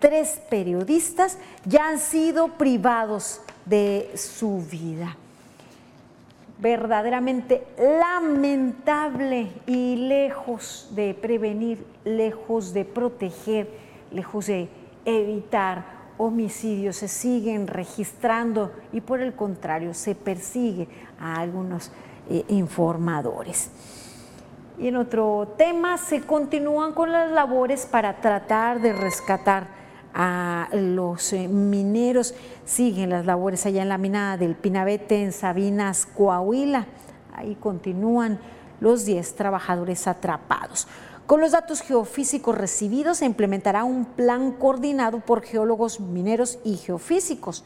[0.00, 5.16] tres periodistas ya han sido privados de su vida
[6.58, 13.68] verdaderamente lamentable y lejos de prevenir, lejos de proteger,
[14.10, 14.68] lejos de
[15.04, 15.84] evitar
[16.16, 20.88] homicidios, se siguen registrando y por el contrario se persigue
[21.18, 21.90] a algunos
[22.30, 23.70] eh, informadores.
[24.78, 29.83] Y en otro tema, se continúan con las labores para tratar de rescatar
[30.14, 32.34] a los eh, mineros.
[32.64, 36.86] Siguen las labores allá en la mina del Pinabete, en Sabinas, Coahuila.
[37.34, 38.38] Ahí continúan
[38.80, 40.86] los 10 trabajadores atrapados.
[41.26, 47.64] Con los datos geofísicos recibidos se implementará un plan coordinado por geólogos mineros y geofísicos.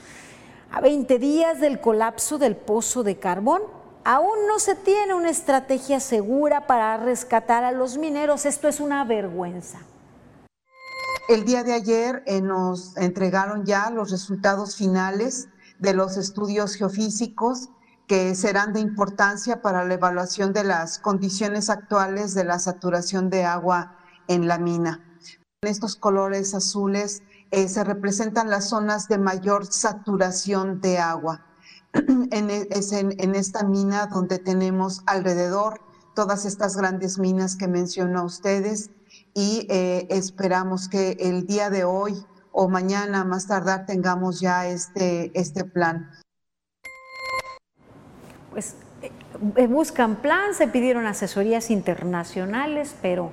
[0.70, 3.62] A 20 días del colapso del pozo de carbón,
[4.04, 8.46] aún no se tiene una estrategia segura para rescatar a los mineros.
[8.46, 9.80] Esto es una vergüenza.
[11.28, 15.48] El día de ayer eh, nos entregaron ya los resultados finales
[15.78, 17.68] de los estudios geofísicos
[18.06, 23.44] que serán de importancia para la evaluación de las condiciones actuales de la saturación de
[23.44, 25.04] agua en la mina.
[25.60, 31.44] En estos colores azules eh, se representan las zonas de mayor saturación de agua.
[31.92, 35.82] en, es en, esta mina donde tenemos alrededor
[36.14, 38.92] todas estas grandes minas que menciono a ustedes
[39.34, 42.14] y eh, esperamos que el día de hoy
[42.52, 46.10] o mañana más tardar tengamos ya este, este plan.
[48.50, 48.74] Pues
[49.56, 53.30] eh, buscan plan, se pidieron asesorías internacionales, pero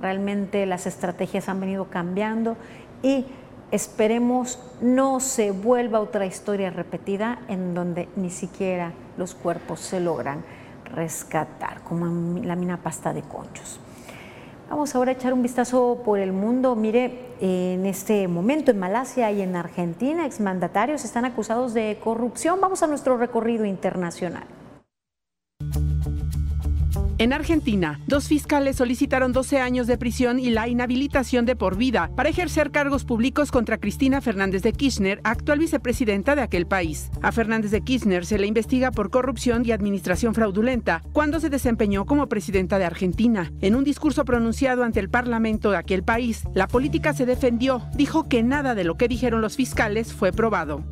[0.00, 2.56] realmente las estrategias han venido cambiando
[3.02, 3.24] y
[3.70, 10.44] esperemos no se vuelva otra historia repetida en donde ni siquiera los cuerpos se logran
[10.84, 13.80] rescatar, como en la mina pasta de conchos.
[14.68, 16.74] Vamos ahora a echar un vistazo por el mundo.
[16.74, 22.60] Mire, en este momento en Malasia y en Argentina, exmandatarios están acusados de corrupción.
[22.60, 24.55] Vamos a nuestro recorrido internacional.
[27.18, 32.10] En Argentina, dos fiscales solicitaron 12 años de prisión y la inhabilitación de por vida
[32.14, 37.10] para ejercer cargos públicos contra Cristina Fernández de Kirchner, actual vicepresidenta de aquel país.
[37.22, 42.04] A Fernández de Kirchner se le investiga por corrupción y administración fraudulenta cuando se desempeñó
[42.04, 43.50] como presidenta de Argentina.
[43.62, 48.28] En un discurso pronunciado ante el Parlamento de aquel país, la política se defendió, dijo
[48.28, 50.84] que nada de lo que dijeron los fiscales fue probado.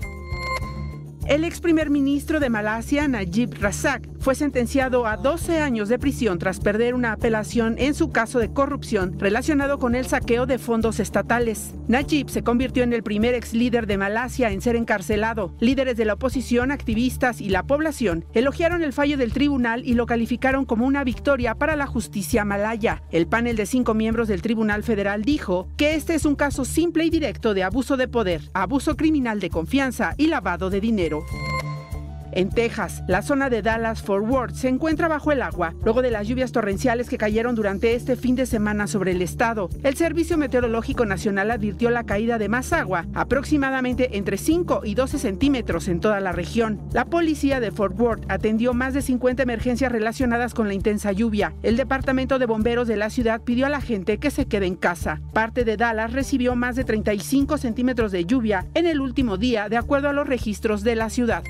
[1.27, 6.39] El ex primer ministro de Malasia, Najib Razak, fue sentenciado a 12 años de prisión
[6.39, 10.99] tras perder una apelación en su caso de corrupción relacionado con el saqueo de fondos
[10.99, 11.75] estatales.
[11.89, 15.55] Najib se convirtió en el primer ex líder de Malasia en ser encarcelado.
[15.61, 20.07] Líderes de la oposición, activistas y la población elogiaron el fallo del tribunal y lo
[20.07, 23.03] calificaron como una victoria para la justicia malaya.
[23.11, 27.05] El panel de cinco miembros del Tribunal Federal dijo que este es un caso simple
[27.05, 31.27] y directo de abuso de poder, abuso criminal de confianza y lavado de dinero.
[32.35, 36.11] En Texas, la zona de Dallas Fort Worth se encuentra bajo el agua luego de
[36.11, 39.71] las lluvias torrenciales que cayeron durante este fin de semana sobre el estado.
[39.85, 45.21] El Servicio Meteorológico Nacional advirtió la caída de más agua, aproximadamente entre 5 y 12
[45.21, 46.81] centímetros en toda la región.
[46.93, 51.55] La policía de Fort Worth atendió más de 50 emergencias relacionadas con la intensa lluvia.
[51.63, 54.75] El Departamento de Bomberos de la ciudad pidió a la gente que se quede en
[54.75, 55.21] casa.
[55.33, 59.77] Parte de Dallas recibió más de 35 centímetros de lluvia en el último día, de
[59.77, 61.45] acuerdo a los registros de la ciudad.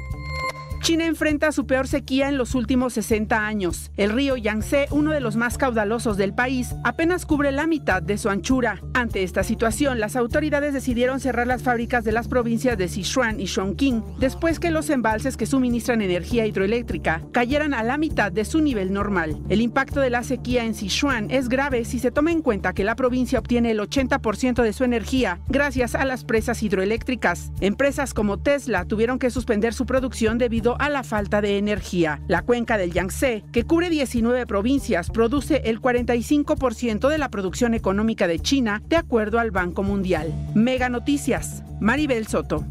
[0.84, 3.90] China enfrenta su peor sequía en los últimos 60 años.
[3.96, 8.18] El río Yangtze, uno de los más caudalosos del país, apenas cubre la mitad de
[8.18, 8.82] su anchura.
[8.92, 13.46] Ante esta situación, las autoridades decidieron cerrar las fábricas de las provincias de Sichuan y
[13.46, 18.60] Chongqing, después que los embalses que suministran energía hidroeléctrica cayeran a la mitad de su
[18.60, 19.38] nivel normal.
[19.48, 22.84] El impacto de la sequía en Sichuan es grave si se toma en cuenta que
[22.84, 27.52] la provincia obtiene el 80% de su energía gracias a las presas hidroeléctricas.
[27.60, 32.20] Empresas como Tesla tuvieron que suspender su producción debido a la falta de energía.
[32.28, 38.26] La cuenca del Yangtze, que cubre 19 provincias, produce el 45% de la producción económica
[38.26, 40.32] de China, de acuerdo al Banco Mundial.
[40.54, 42.64] Mega Noticias, Maribel Soto.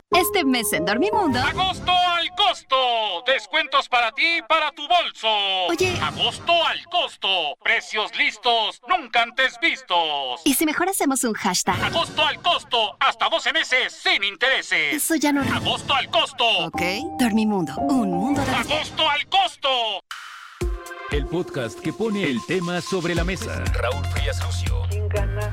[0.13, 1.39] Este mes en Dormimundo.
[1.39, 2.75] ¡Agosto al costo!
[3.25, 5.29] Descuentos para ti y para tu bolso.
[5.69, 5.97] Oye.
[6.01, 7.55] ¡Agosto al costo!
[7.63, 10.41] Precios listos, nunca antes vistos.
[10.43, 11.81] ¿Y si mejor hacemos un hashtag?
[11.81, 12.97] ¡Agosto al costo!
[12.99, 14.95] Hasta 12 meses sin intereses.
[14.95, 15.43] Eso ya no.
[15.43, 16.45] ¡Agosto al costo!
[16.65, 16.81] Ok.
[17.17, 18.51] Dormimundo, un mundo de.
[18.51, 19.69] ¡Agosto al costo!
[21.11, 23.63] el podcast que pone el tema sobre la mesa.
[23.73, 24.83] Raúl Frías Lucio.
[24.89, 25.50] ¿Quién gana?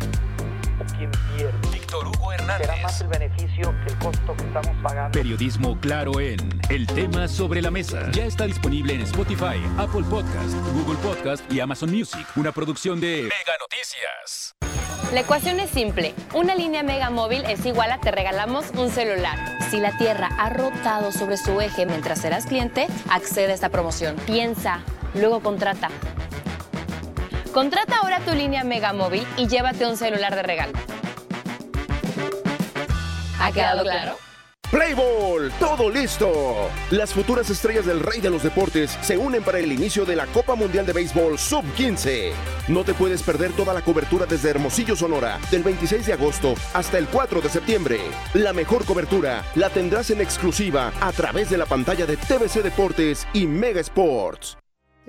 [2.56, 5.18] Será más el beneficio que el costo que estamos pagando.
[5.18, 6.38] Periodismo claro en
[6.70, 8.10] El tema sobre la mesa.
[8.12, 12.26] Ya está disponible en Spotify, Apple Podcast, Google Podcast y Amazon Music.
[12.36, 14.54] Una producción de Mega Noticias.
[15.12, 16.14] La ecuación es simple.
[16.32, 19.38] Una línea Mega Móvil es igual a te regalamos un celular.
[19.70, 24.16] Si la Tierra ha rotado sobre su eje mientras eras cliente, accede a esta promoción.
[24.26, 24.80] Piensa,
[25.14, 25.90] luego contrata.
[27.52, 30.72] Contrata ahora tu línea Mega Móvil y llévate un celular de regalo.
[33.40, 34.16] ¿Ha quedado claro?
[34.70, 36.68] Play Ball, todo listo.
[36.90, 40.26] Las futuras estrellas del rey de los deportes se unen para el inicio de la
[40.26, 42.32] Copa Mundial de Béisbol Sub-15.
[42.68, 46.98] No te puedes perder toda la cobertura desde Hermosillo, Sonora, del 26 de agosto hasta
[46.98, 47.98] el 4 de septiembre.
[48.34, 53.26] La mejor cobertura la tendrás en exclusiva a través de la pantalla de TVC Deportes
[53.32, 54.58] y Mega Sports.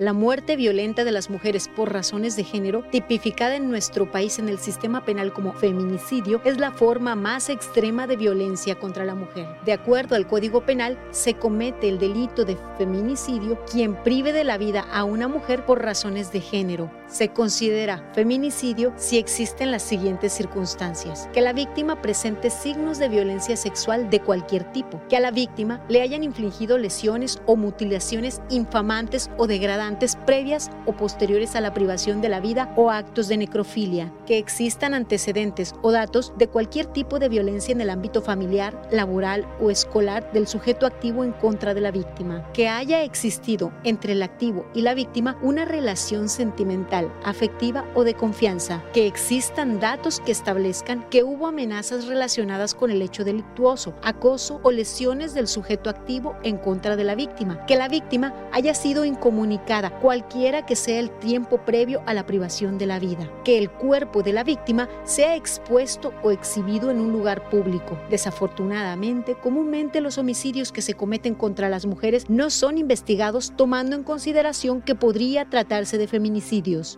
[0.00, 4.48] La muerte violenta de las mujeres por razones de género, tipificada en nuestro país en
[4.48, 9.46] el sistema penal como feminicidio, es la forma más extrema de violencia contra la mujer.
[9.66, 14.56] De acuerdo al Código Penal, se comete el delito de feminicidio quien prive de la
[14.56, 16.90] vida a una mujer por razones de género.
[17.10, 21.28] Se considera feminicidio si existen las siguientes circunstancias.
[21.32, 25.02] Que la víctima presente signos de violencia sexual de cualquier tipo.
[25.08, 30.92] Que a la víctima le hayan infligido lesiones o mutilaciones infamantes o degradantes previas o
[30.92, 35.90] posteriores a la privación de la vida o actos de necrofilia, que existan antecedentes o
[35.90, 40.86] datos de cualquier tipo de violencia en el ámbito familiar, laboral o escolar del sujeto
[40.86, 45.36] activo en contra de la víctima, que haya existido entre el activo y la víctima
[45.42, 52.06] una relación sentimental, afectiva o de confianza, que existan datos que establezcan que hubo amenazas
[52.06, 57.14] relacionadas con el hecho delictuoso, acoso o lesiones del sujeto activo en contra de la
[57.14, 62.26] víctima, que la víctima haya sido incomunicada cualquiera que sea el tiempo previo a la
[62.26, 67.00] privación de la vida, que el cuerpo de la víctima sea expuesto o exhibido en
[67.00, 67.98] un lugar público.
[68.10, 74.02] Desafortunadamente, comúnmente los homicidios que se cometen contra las mujeres no son investigados tomando en
[74.02, 76.89] consideración que podría tratarse de feminicidios.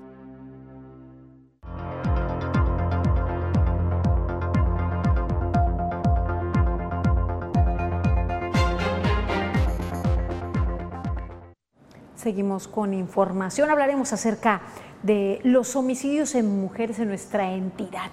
[12.23, 13.69] Seguimos con información.
[13.69, 14.63] Hablaremos acerca
[15.03, 18.13] de los homicidios en mujeres en nuestra entidad.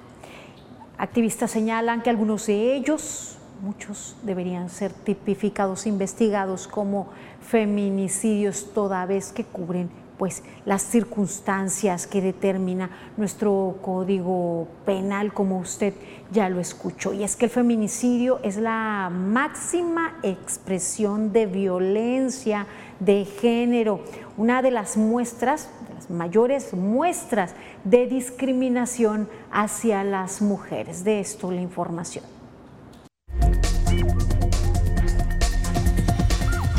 [0.97, 9.32] Activistas señalan que algunos de ellos, muchos, deberían ser tipificados, investigados como feminicidios, toda vez
[9.32, 15.93] que cubren pues las circunstancias que determina nuestro código penal, como usted
[16.32, 17.14] ya lo escuchó.
[17.14, 22.68] Y es que el feminicidio es la máxima expresión de violencia
[23.00, 24.02] de género,
[24.38, 31.04] una de las muestras, de las mayores muestras de discriminación hacia las mujeres.
[31.04, 32.26] De esto la información.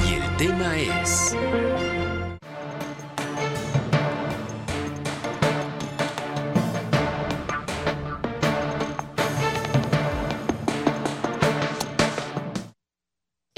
[0.05, 1.37] Y el tema es...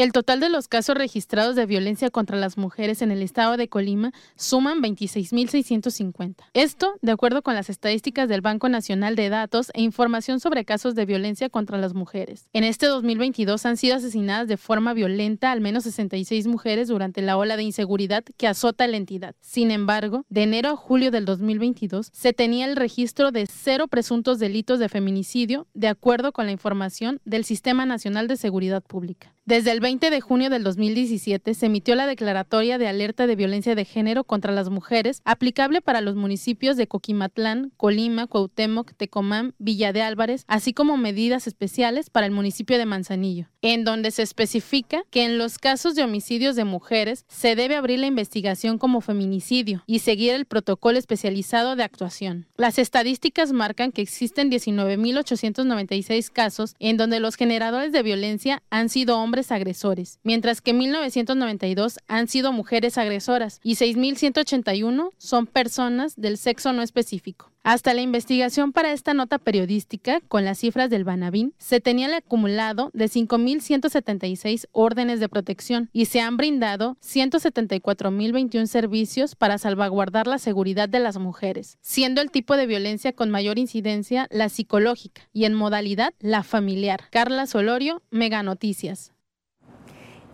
[0.02, 3.68] El total de los casos registrados de violencia contra las mujeres en el estado de
[3.68, 6.38] Colima suman 26.650.
[6.54, 10.96] Esto, de acuerdo con las estadísticas del Banco Nacional de Datos e información sobre casos
[10.96, 12.48] de violencia contra las mujeres.
[12.52, 17.36] En este 2022 han sido asesinadas de forma violenta al menos 66 mujeres durante la
[17.36, 19.36] ola de inseguridad que azota la entidad.
[19.38, 24.40] Sin embargo, de enero a julio del 2022 se tenía el registro de cero presuntos
[24.40, 29.32] delitos de feminicidio, de acuerdo con la información del Sistema Nacional de Seguridad Pública.
[29.44, 33.74] Desde el 20 de junio del 2017 se emitió la declaratoria de alerta de violencia
[33.74, 39.92] de género contra las mujeres aplicable para los municipios de Coquimatlán, Colima, Cuauhtémoc, Tecomán, Villa
[39.92, 45.02] de Álvarez, así como medidas especiales para el municipio de Manzanillo, en donde se especifica
[45.10, 49.82] que en los casos de homicidios de mujeres se debe abrir la investigación como feminicidio
[49.88, 52.46] y seguir el protocolo especializado de actuación.
[52.56, 59.18] Las estadísticas marcan que existen 19.896 casos en donde los generadores de violencia han sido
[59.18, 66.72] hombres agresores, mientras que 1992 han sido mujeres agresoras y 6.181 son personas del sexo
[66.72, 67.52] no específico.
[67.64, 72.14] Hasta la investigación para esta nota periodística, con las cifras del Banabín, se tenía el
[72.14, 80.38] acumulado de 5.176 órdenes de protección y se han brindado 174.021 servicios para salvaguardar la
[80.38, 85.44] seguridad de las mujeres, siendo el tipo de violencia con mayor incidencia la psicológica y
[85.44, 87.04] en modalidad la familiar.
[87.10, 89.12] Carla Solorio, Mega Noticias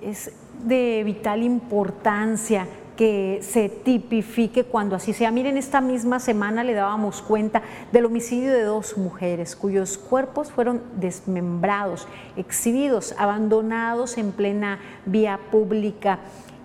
[0.01, 0.32] es
[0.64, 2.66] de vital importancia
[2.99, 5.30] que se tipifique cuando así sea.
[5.30, 10.82] Miren, esta misma semana le dábamos cuenta del homicidio de dos mujeres cuyos cuerpos fueron
[10.96, 16.18] desmembrados, exhibidos, abandonados en plena vía pública.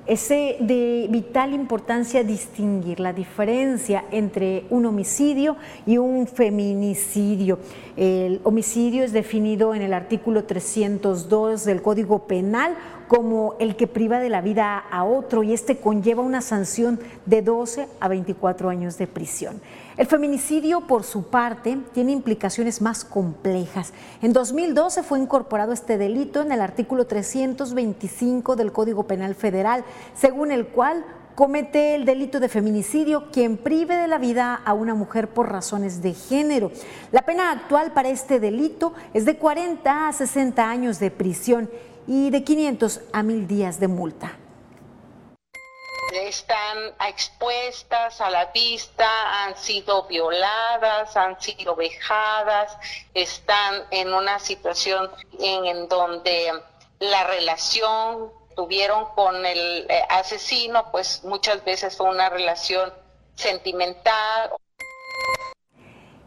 [0.08, 5.56] Es de vital importancia distinguir la diferencia entre un homicidio
[5.86, 7.60] y un feminicidio.
[7.96, 12.76] El homicidio es definido en el artículo 302 del Código Penal
[13.08, 17.42] como el que priva de la vida a otro y este conlleva una sanción de
[17.42, 19.62] 12 a 24 años de prisión.
[19.96, 23.94] El feminicidio, por su parte, tiene implicaciones más complejas.
[24.22, 29.84] En 2012 fue incorporado este delito en el artículo 325 del Código Penal Federal,
[30.16, 34.94] según el cual comete el delito de feminicidio quien prive de la vida a una
[34.94, 36.72] mujer por razones de género.
[37.12, 41.70] La pena actual para este delito es de 40 a 60 años de prisión
[42.08, 44.38] y de 500 a 1000 días de multa.
[46.14, 52.78] Están expuestas a la vista, han sido violadas, han sido vejadas,
[53.14, 56.52] están en una situación en, donde
[57.00, 62.94] la relación tuvieron con el eh, asesino, pues muchas veces fue una relación
[63.34, 64.52] sentimental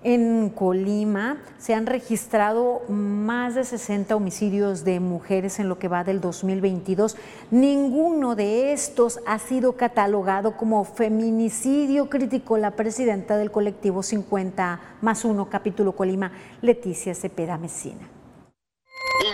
[0.07, 6.04] en Colima se han registrado más de 60 homicidios de mujeres en lo que va
[6.04, 7.16] del 2022.
[7.50, 15.24] Ninguno de estos ha sido catalogado como feminicidio, criticó la presidenta del colectivo 50 más
[15.24, 16.30] 1 capítulo Colima,
[16.62, 18.09] Leticia Cepeda Mesina.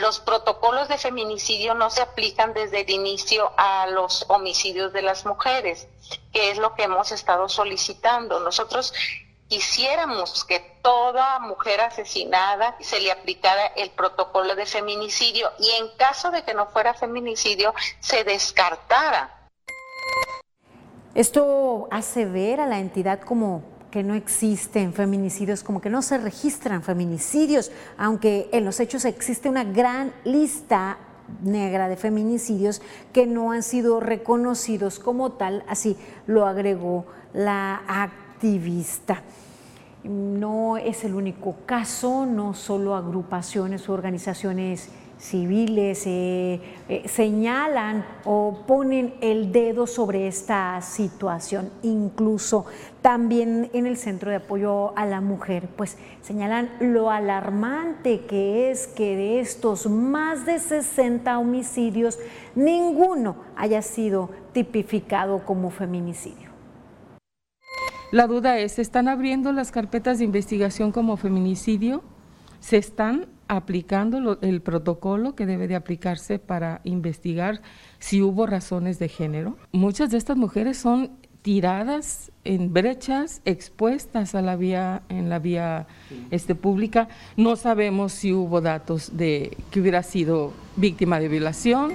[0.00, 5.26] Los protocolos de feminicidio no se aplican desde el inicio a los homicidios de las
[5.26, 5.86] mujeres,
[6.32, 8.40] que es lo que hemos estado solicitando.
[8.40, 8.94] Nosotros
[9.52, 16.30] quisiéramos que toda mujer asesinada se le aplicara el protocolo de feminicidio y en caso
[16.30, 19.50] de que no fuera feminicidio se descartara.
[21.14, 26.16] Esto hace ver a la entidad como que no existen feminicidios, como que no se
[26.16, 30.96] registran feminicidios, aunque en los hechos existe una gran lista
[31.42, 32.80] negra de feminicidios
[33.12, 39.22] que no han sido reconocidos como tal, así lo agregó la activista.
[40.04, 44.90] No es el único caso, no solo agrupaciones o organizaciones
[45.22, 52.66] civiles eh, eh, señalan o ponen el dedo sobre esta situación, incluso
[53.02, 58.88] también en el Centro de Apoyo a la Mujer, pues señalan lo alarmante que es
[58.88, 62.18] que de estos más de 60 homicidios,
[62.56, 66.51] ninguno haya sido tipificado como feminicidio.
[68.12, 72.02] La duda es, ¿se están abriendo las carpetas de investigación como feminicidio?
[72.60, 77.62] ¿Se están aplicando el protocolo que debe de aplicarse para investigar
[78.00, 79.56] si hubo razones de género?
[79.72, 85.86] Muchas de estas mujeres son tiradas en brechas, expuestas a la vía, en la vía
[86.30, 87.08] este, pública.
[87.38, 91.94] No sabemos si hubo datos de que hubiera sido víctima de violación.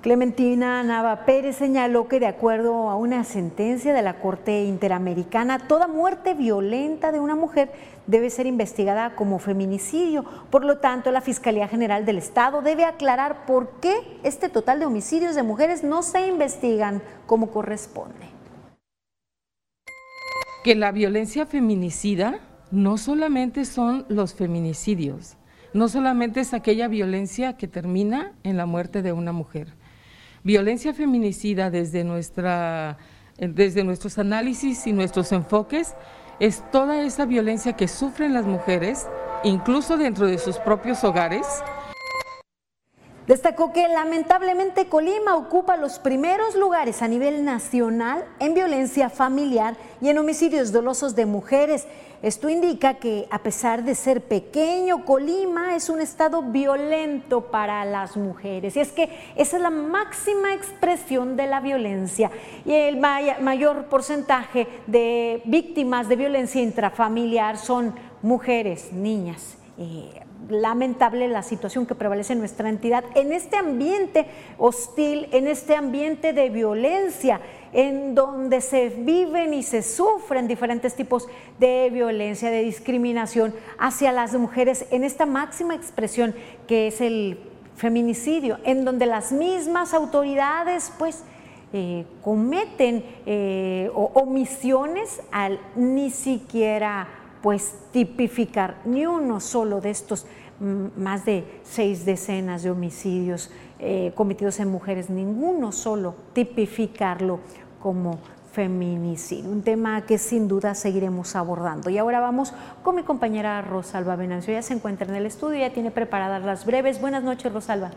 [0.00, 5.88] Clementina Nava Pérez señaló que de acuerdo a una sentencia de la Corte Interamericana, toda
[5.88, 7.72] muerte violenta de una mujer
[8.06, 10.24] debe ser investigada como feminicidio.
[10.50, 14.86] Por lo tanto, la Fiscalía General del Estado debe aclarar por qué este total de
[14.86, 18.28] homicidios de mujeres no se investigan como corresponde.
[20.62, 22.38] Que la violencia feminicida
[22.70, 25.36] no solamente son los feminicidios,
[25.74, 29.77] no solamente es aquella violencia que termina en la muerte de una mujer
[30.44, 32.98] Violencia feminicida desde, nuestra,
[33.38, 35.94] desde nuestros análisis y nuestros enfoques
[36.40, 39.08] es toda esa violencia que sufren las mujeres,
[39.42, 41.46] incluso dentro de sus propios hogares,
[43.28, 50.08] Destacó que lamentablemente Colima ocupa los primeros lugares a nivel nacional en violencia familiar y
[50.08, 51.86] en homicidios dolosos de mujeres.
[52.20, 58.16] Esto indica que a pesar de ser pequeño, Colima es un estado violento para las
[58.16, 58.76] mujeres.
[58.76, 62.30] Y es que esa es la máxima expresión de la violencia.
[62.64, 69.56] Y el mayor porcentaje de víctimas de violencia intrafamiliar son mujeres, niñas.
[69.78, 70.10] Eh,
[70.48, 76.32] lamentable la situación que prevalece en nuestra entidad, en este ambiente hostil, en este ambiente
[76.32, 77.40] de violencia,
[77.72, 84.34] en donde se viven y se sufren diferentes tipos de violencia, de discriminación hacia las
[84.34, 86.34] mujeres, en esta máxima expresión
[86.66, 87.38] que es el
[87.76, 91.24] feminicidio, en donde las mismas autoridades pues
[91.72, 97.08] eh, cometen eh, omisiones al ni siquiera
[97.42, 100.26] pues tipificar ni uno solo de estos
[100.60, 107.40] mm, más de seis decenas de homicidios eh, cometidos en mujeres, ninguno solo tipificarlo
[107.80, 108.18] como
[108.52, 111.90] feminicidio, un tema que sin duda seguiremos abordando.
[111.90, 112.52] Y ahora vamos
[112.82, 116.66] con mi compañera Rosalba Venancio, ya se encuentra en el estudio, ya tiene preparadas las
[116.66, 117.00] breves.
[117.00, 117.92] Buenas noches, Rosalba.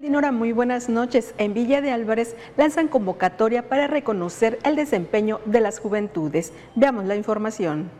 [0.00, 1.34] Dinora, muy buenas noches.
[1.38, 6.52] En Villa de Álvarez lanzan convocatoria para reconocer el desempeño de las juventudes.
[6.76, 7.90] Veamos la información.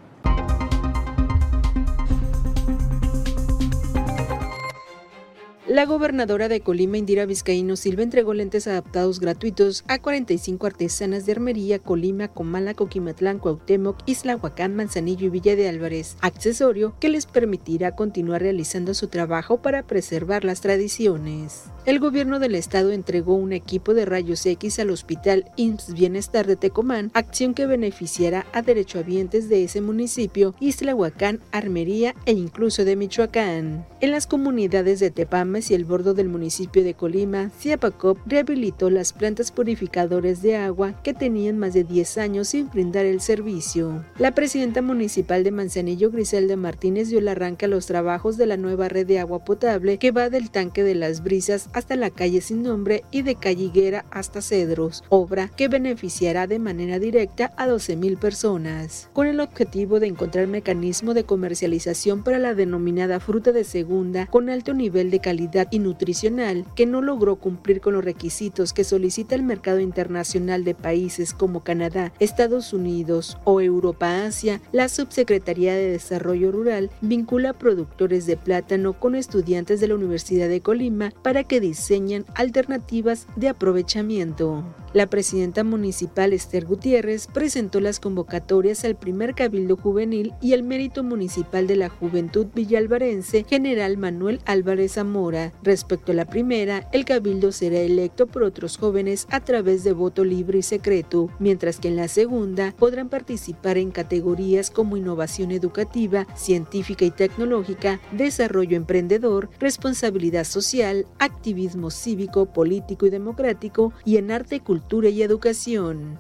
[5.69, 11.33] La gobernadora de Colima, Indira Vizcaíno Silva, entregó lentes adaptados gratuitos a 45 artesanas de
[11.33, 17.27] armería Colima, Comala, Coquimatlán, Cuauhtémoc, Isla Huacán, Manzanillo y Villa de Álvarez, accesorio que les
[17.27, 21.65] permitirá continuar realizando su trabajo para preservar las tradiciones.
[21.85, 26.57] El gobierno del estado entregó un equipo de rayos X al Hospital IMSS Bienestar de
[26.57, 32.97] Tecomán, acción que beneficiará a derechohabientes de ese municipio, Isla Huacán, Armería e incluso de
[32.97, 33.87] Michoacán.
[34.01, 35.11] En las comunidades de
[35.59, 40.95] Tepama y el bordo del municipio de Colima, Ciapacop rehabilitó las plantas purificadoras de agua
[41.03, 44.05] que tenían más de 10 años sin brindar el servicio.
[44.19, 48.57] La presidenta municipal de Manzanillo, Griselda Martínez, dio el arranque a los trabajos de la
[48.57, 52.41] nueva red de agua potable que va del tanque de las brisas hasta la calle
[52.41, 57.67] sin nombre y de calle Higuera hasta Cedros, obra que beneficiará de manera directa a
[57.67, 63.65] 12.000 personas, con el objetivo de encontrar mecanismo de comercialización para la denominada fruta de
[63.65, 68.73] segunda con alto nivel de calidad y nutricional que no logró cumplir con los requisitos
[68.73, 75.75] que solicita el mercado internacional de países como Canadá, Estados Unidos o Europa-Asia, la Subsecretaría
[75.75, 81.45] de Desarrollo Rural vincula productores de plátano con estudiantes de la Universidad de Colima para
[81.45, 84.65] que diseñen alternativas de aprovechamiento.
[84.95, 91.03] La presidenta municipal Esther Gutiérrez presentó las convocatorias al primer Cabildo Juvenil y el Mérito
[91.05, 95.38] Municipal de la Juventud Villalvarense, General Manuel Álvarez Zamora.
[95.63, 100.25] Respecto a la primera, el Cabildo será electo por otros jóvenes a través de voto
[100.25, 106.27] libre y secreto, mientras que en la segunda podrán participar en categorías como innovación educativa,
[106.35, 114.61] científica y tecnológica, desarrollo emprendedor, responsabilidad social, activismo cívico, político y democrático y en arte
[114.61, 116.19] cultura y educación.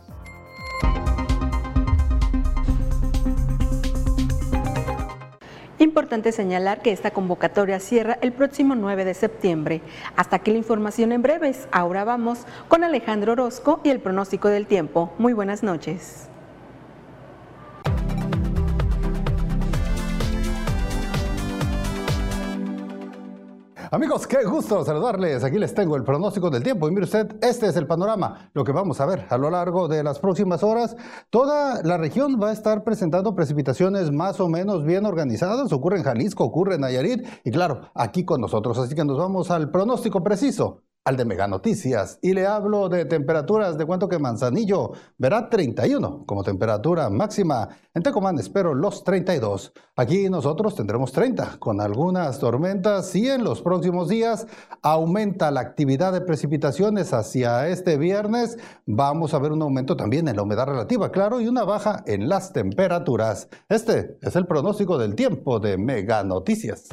[5.88, 9.80] Importante señalar que esta convocatoria cierra el próximo 9 de septiembre.
[10.16, 11.66] Hasta aquí la información en breves.
[11.72, 15.10] Ahora vamos con Alejandro Orozco y el pronóstico del tiempo.
[15.16, 16.28] Muy buenas noches.
[23.90, 25.42] Amigos, qué gusto saludarles.
[25.44, 26.88] Aquí les tengo el pronóstico del tiempo.
[26.88, 29.88] Y mire usted, este es el panorama, lo que vamos a ver a lo largo
[29.88, 30.94] de las próximas horas.
[31.30, 35.72] Toda la región va a estar presentando precipitaciones más o menos bien organizadas.
[35.72, 38.78] Ocurre en Jalisco, ocurre en Nayarit y claro, aquí con nosotros.
[38.78, 43.06] Así que nos vamos al pronóstico preciso al de Mega Noticias y le hablo de
[43.06, 47.66] temperaturas de cuento que Manzanillo verá 31 como temperatura máxima.
[47.94, 49.72] En Tecomán espero los 32.
[49.96, 54.46] Aquí nosotros tendremos 30 con algunas tormentas y en los próximos días
[54.82, 58.58] aumenta la actividad de precipitaciones hacia este viernes.
[58.84, 62.28] Vamos a ver un aumento también en la humedad relativa, claro, y una baja en
[62.28, 63.48] las temperaturas.
[63.70, 66.88] Este es el pronóstico del tiempo de Mega Noticias.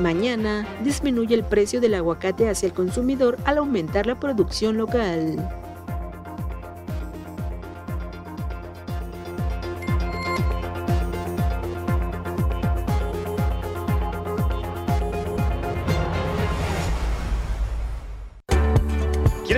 [0.00, 5.65] Mañana disminuye el precio del aguacate hacia el consumidor al aumentar la producción local.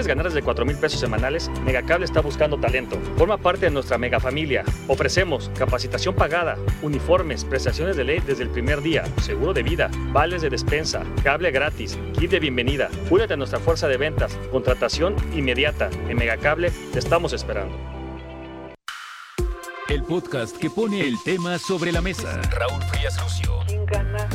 [0.08, 2.98] Ganar desde 4 mil pesos semanales, Megacable está buscando talento.
[3.16, 4.64] Forma parte de nuestra mega familia.
[4.88, 10.42] Ofrecemos capacitación pagada, uniformes, prestaciones de ley desde el primer día, seguro de vida, vales
[10.42, 12.88] de despensa, cable gratis, kit de bienvenida.
[13.10, 15.90] Únete a nuestra fuerza de ventas, contratación inmediata.
[16.08, 17.76] En Megacable te estamos esperando.
[19.88, 22.40] El podcast que pone el tema sobre la mesa.
[22.50, 23.60] Raúl Frías Lucio.
[23.66, 24.28] ¿Quién gana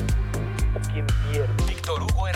[0.75, 1.62] o quién pierde?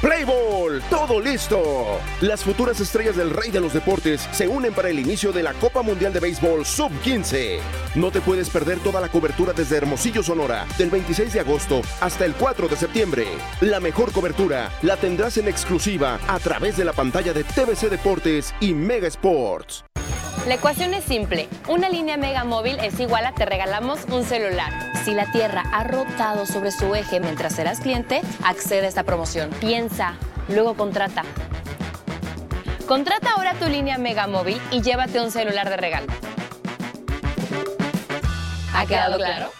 [0.00, 2.00] Playball, todo listo.
[2.22, 5.52] Las futuras estrellas del rey de los deportes se unen para el inicio de la
[5.52, 7.58] Copa Mundial de Béisbol Sub-15.
[7.96, 12.24] No te puedes perder toda la cobertura desde Hermosillo, Sonora, del 26 de agosto hasta
[12.24, 13.26] el 4 de septiembre.
[13.60, 18.54] La mejor cobertura la tendrás en exclusiva a través de la pantalla de TVC Deportes
[18.58, 19.84] y Mega Sports.
[20.46, 21.48] La ecuación es simple.
[21.68, 24.72] Una línea Mega Móvil es igual a te regalamos un celular.
[25.04, 29.50] Si la Tierra ha rotado sobre su eje mientras eras cliente, accede a esta promoción.
[29.60, 30.14] Piensa,
[30.48, 31.24] luego contrata.
[32.88, 36.06] Contrata ahora tu línea Mega Móvil y llévate un celular de regalo.
[38.74, 39.59] ¿Ha quedado claro?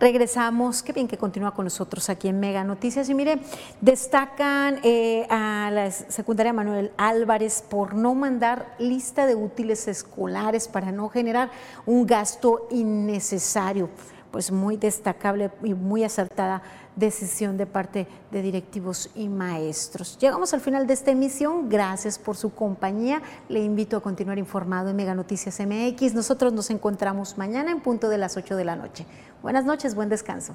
[0.00, 3.08] Regresamos, qué bien que continúa con nosotros aquí en Mega Noticias.
[3.08, 3.40] Y mire,
[3.80, 10.92] destacan eh, a la secundaria Manuel Álvarez por no mandar lista de útiles escolares para
[10.92, 11.50] no generar
[11.84, 13.90] un gasto innecesario.
[14.30, 16.62] Pues muy destacable y muy acertada
[16.98, 20.18] decisión de parte de directivos y maestros.
[20.18, 21.68] Llegamos al final de esta emisión.
[21.68, 23.22] Gracias por su compañía.
[23.48, 26.14] Le invito a continuar informado en Mega Noticias MX.
[26.14, 29.06] Nosotros nos encontramos mañana en punto de las 8 de la noche.
[29.42, 30.54] Buenas noches, buen descanso.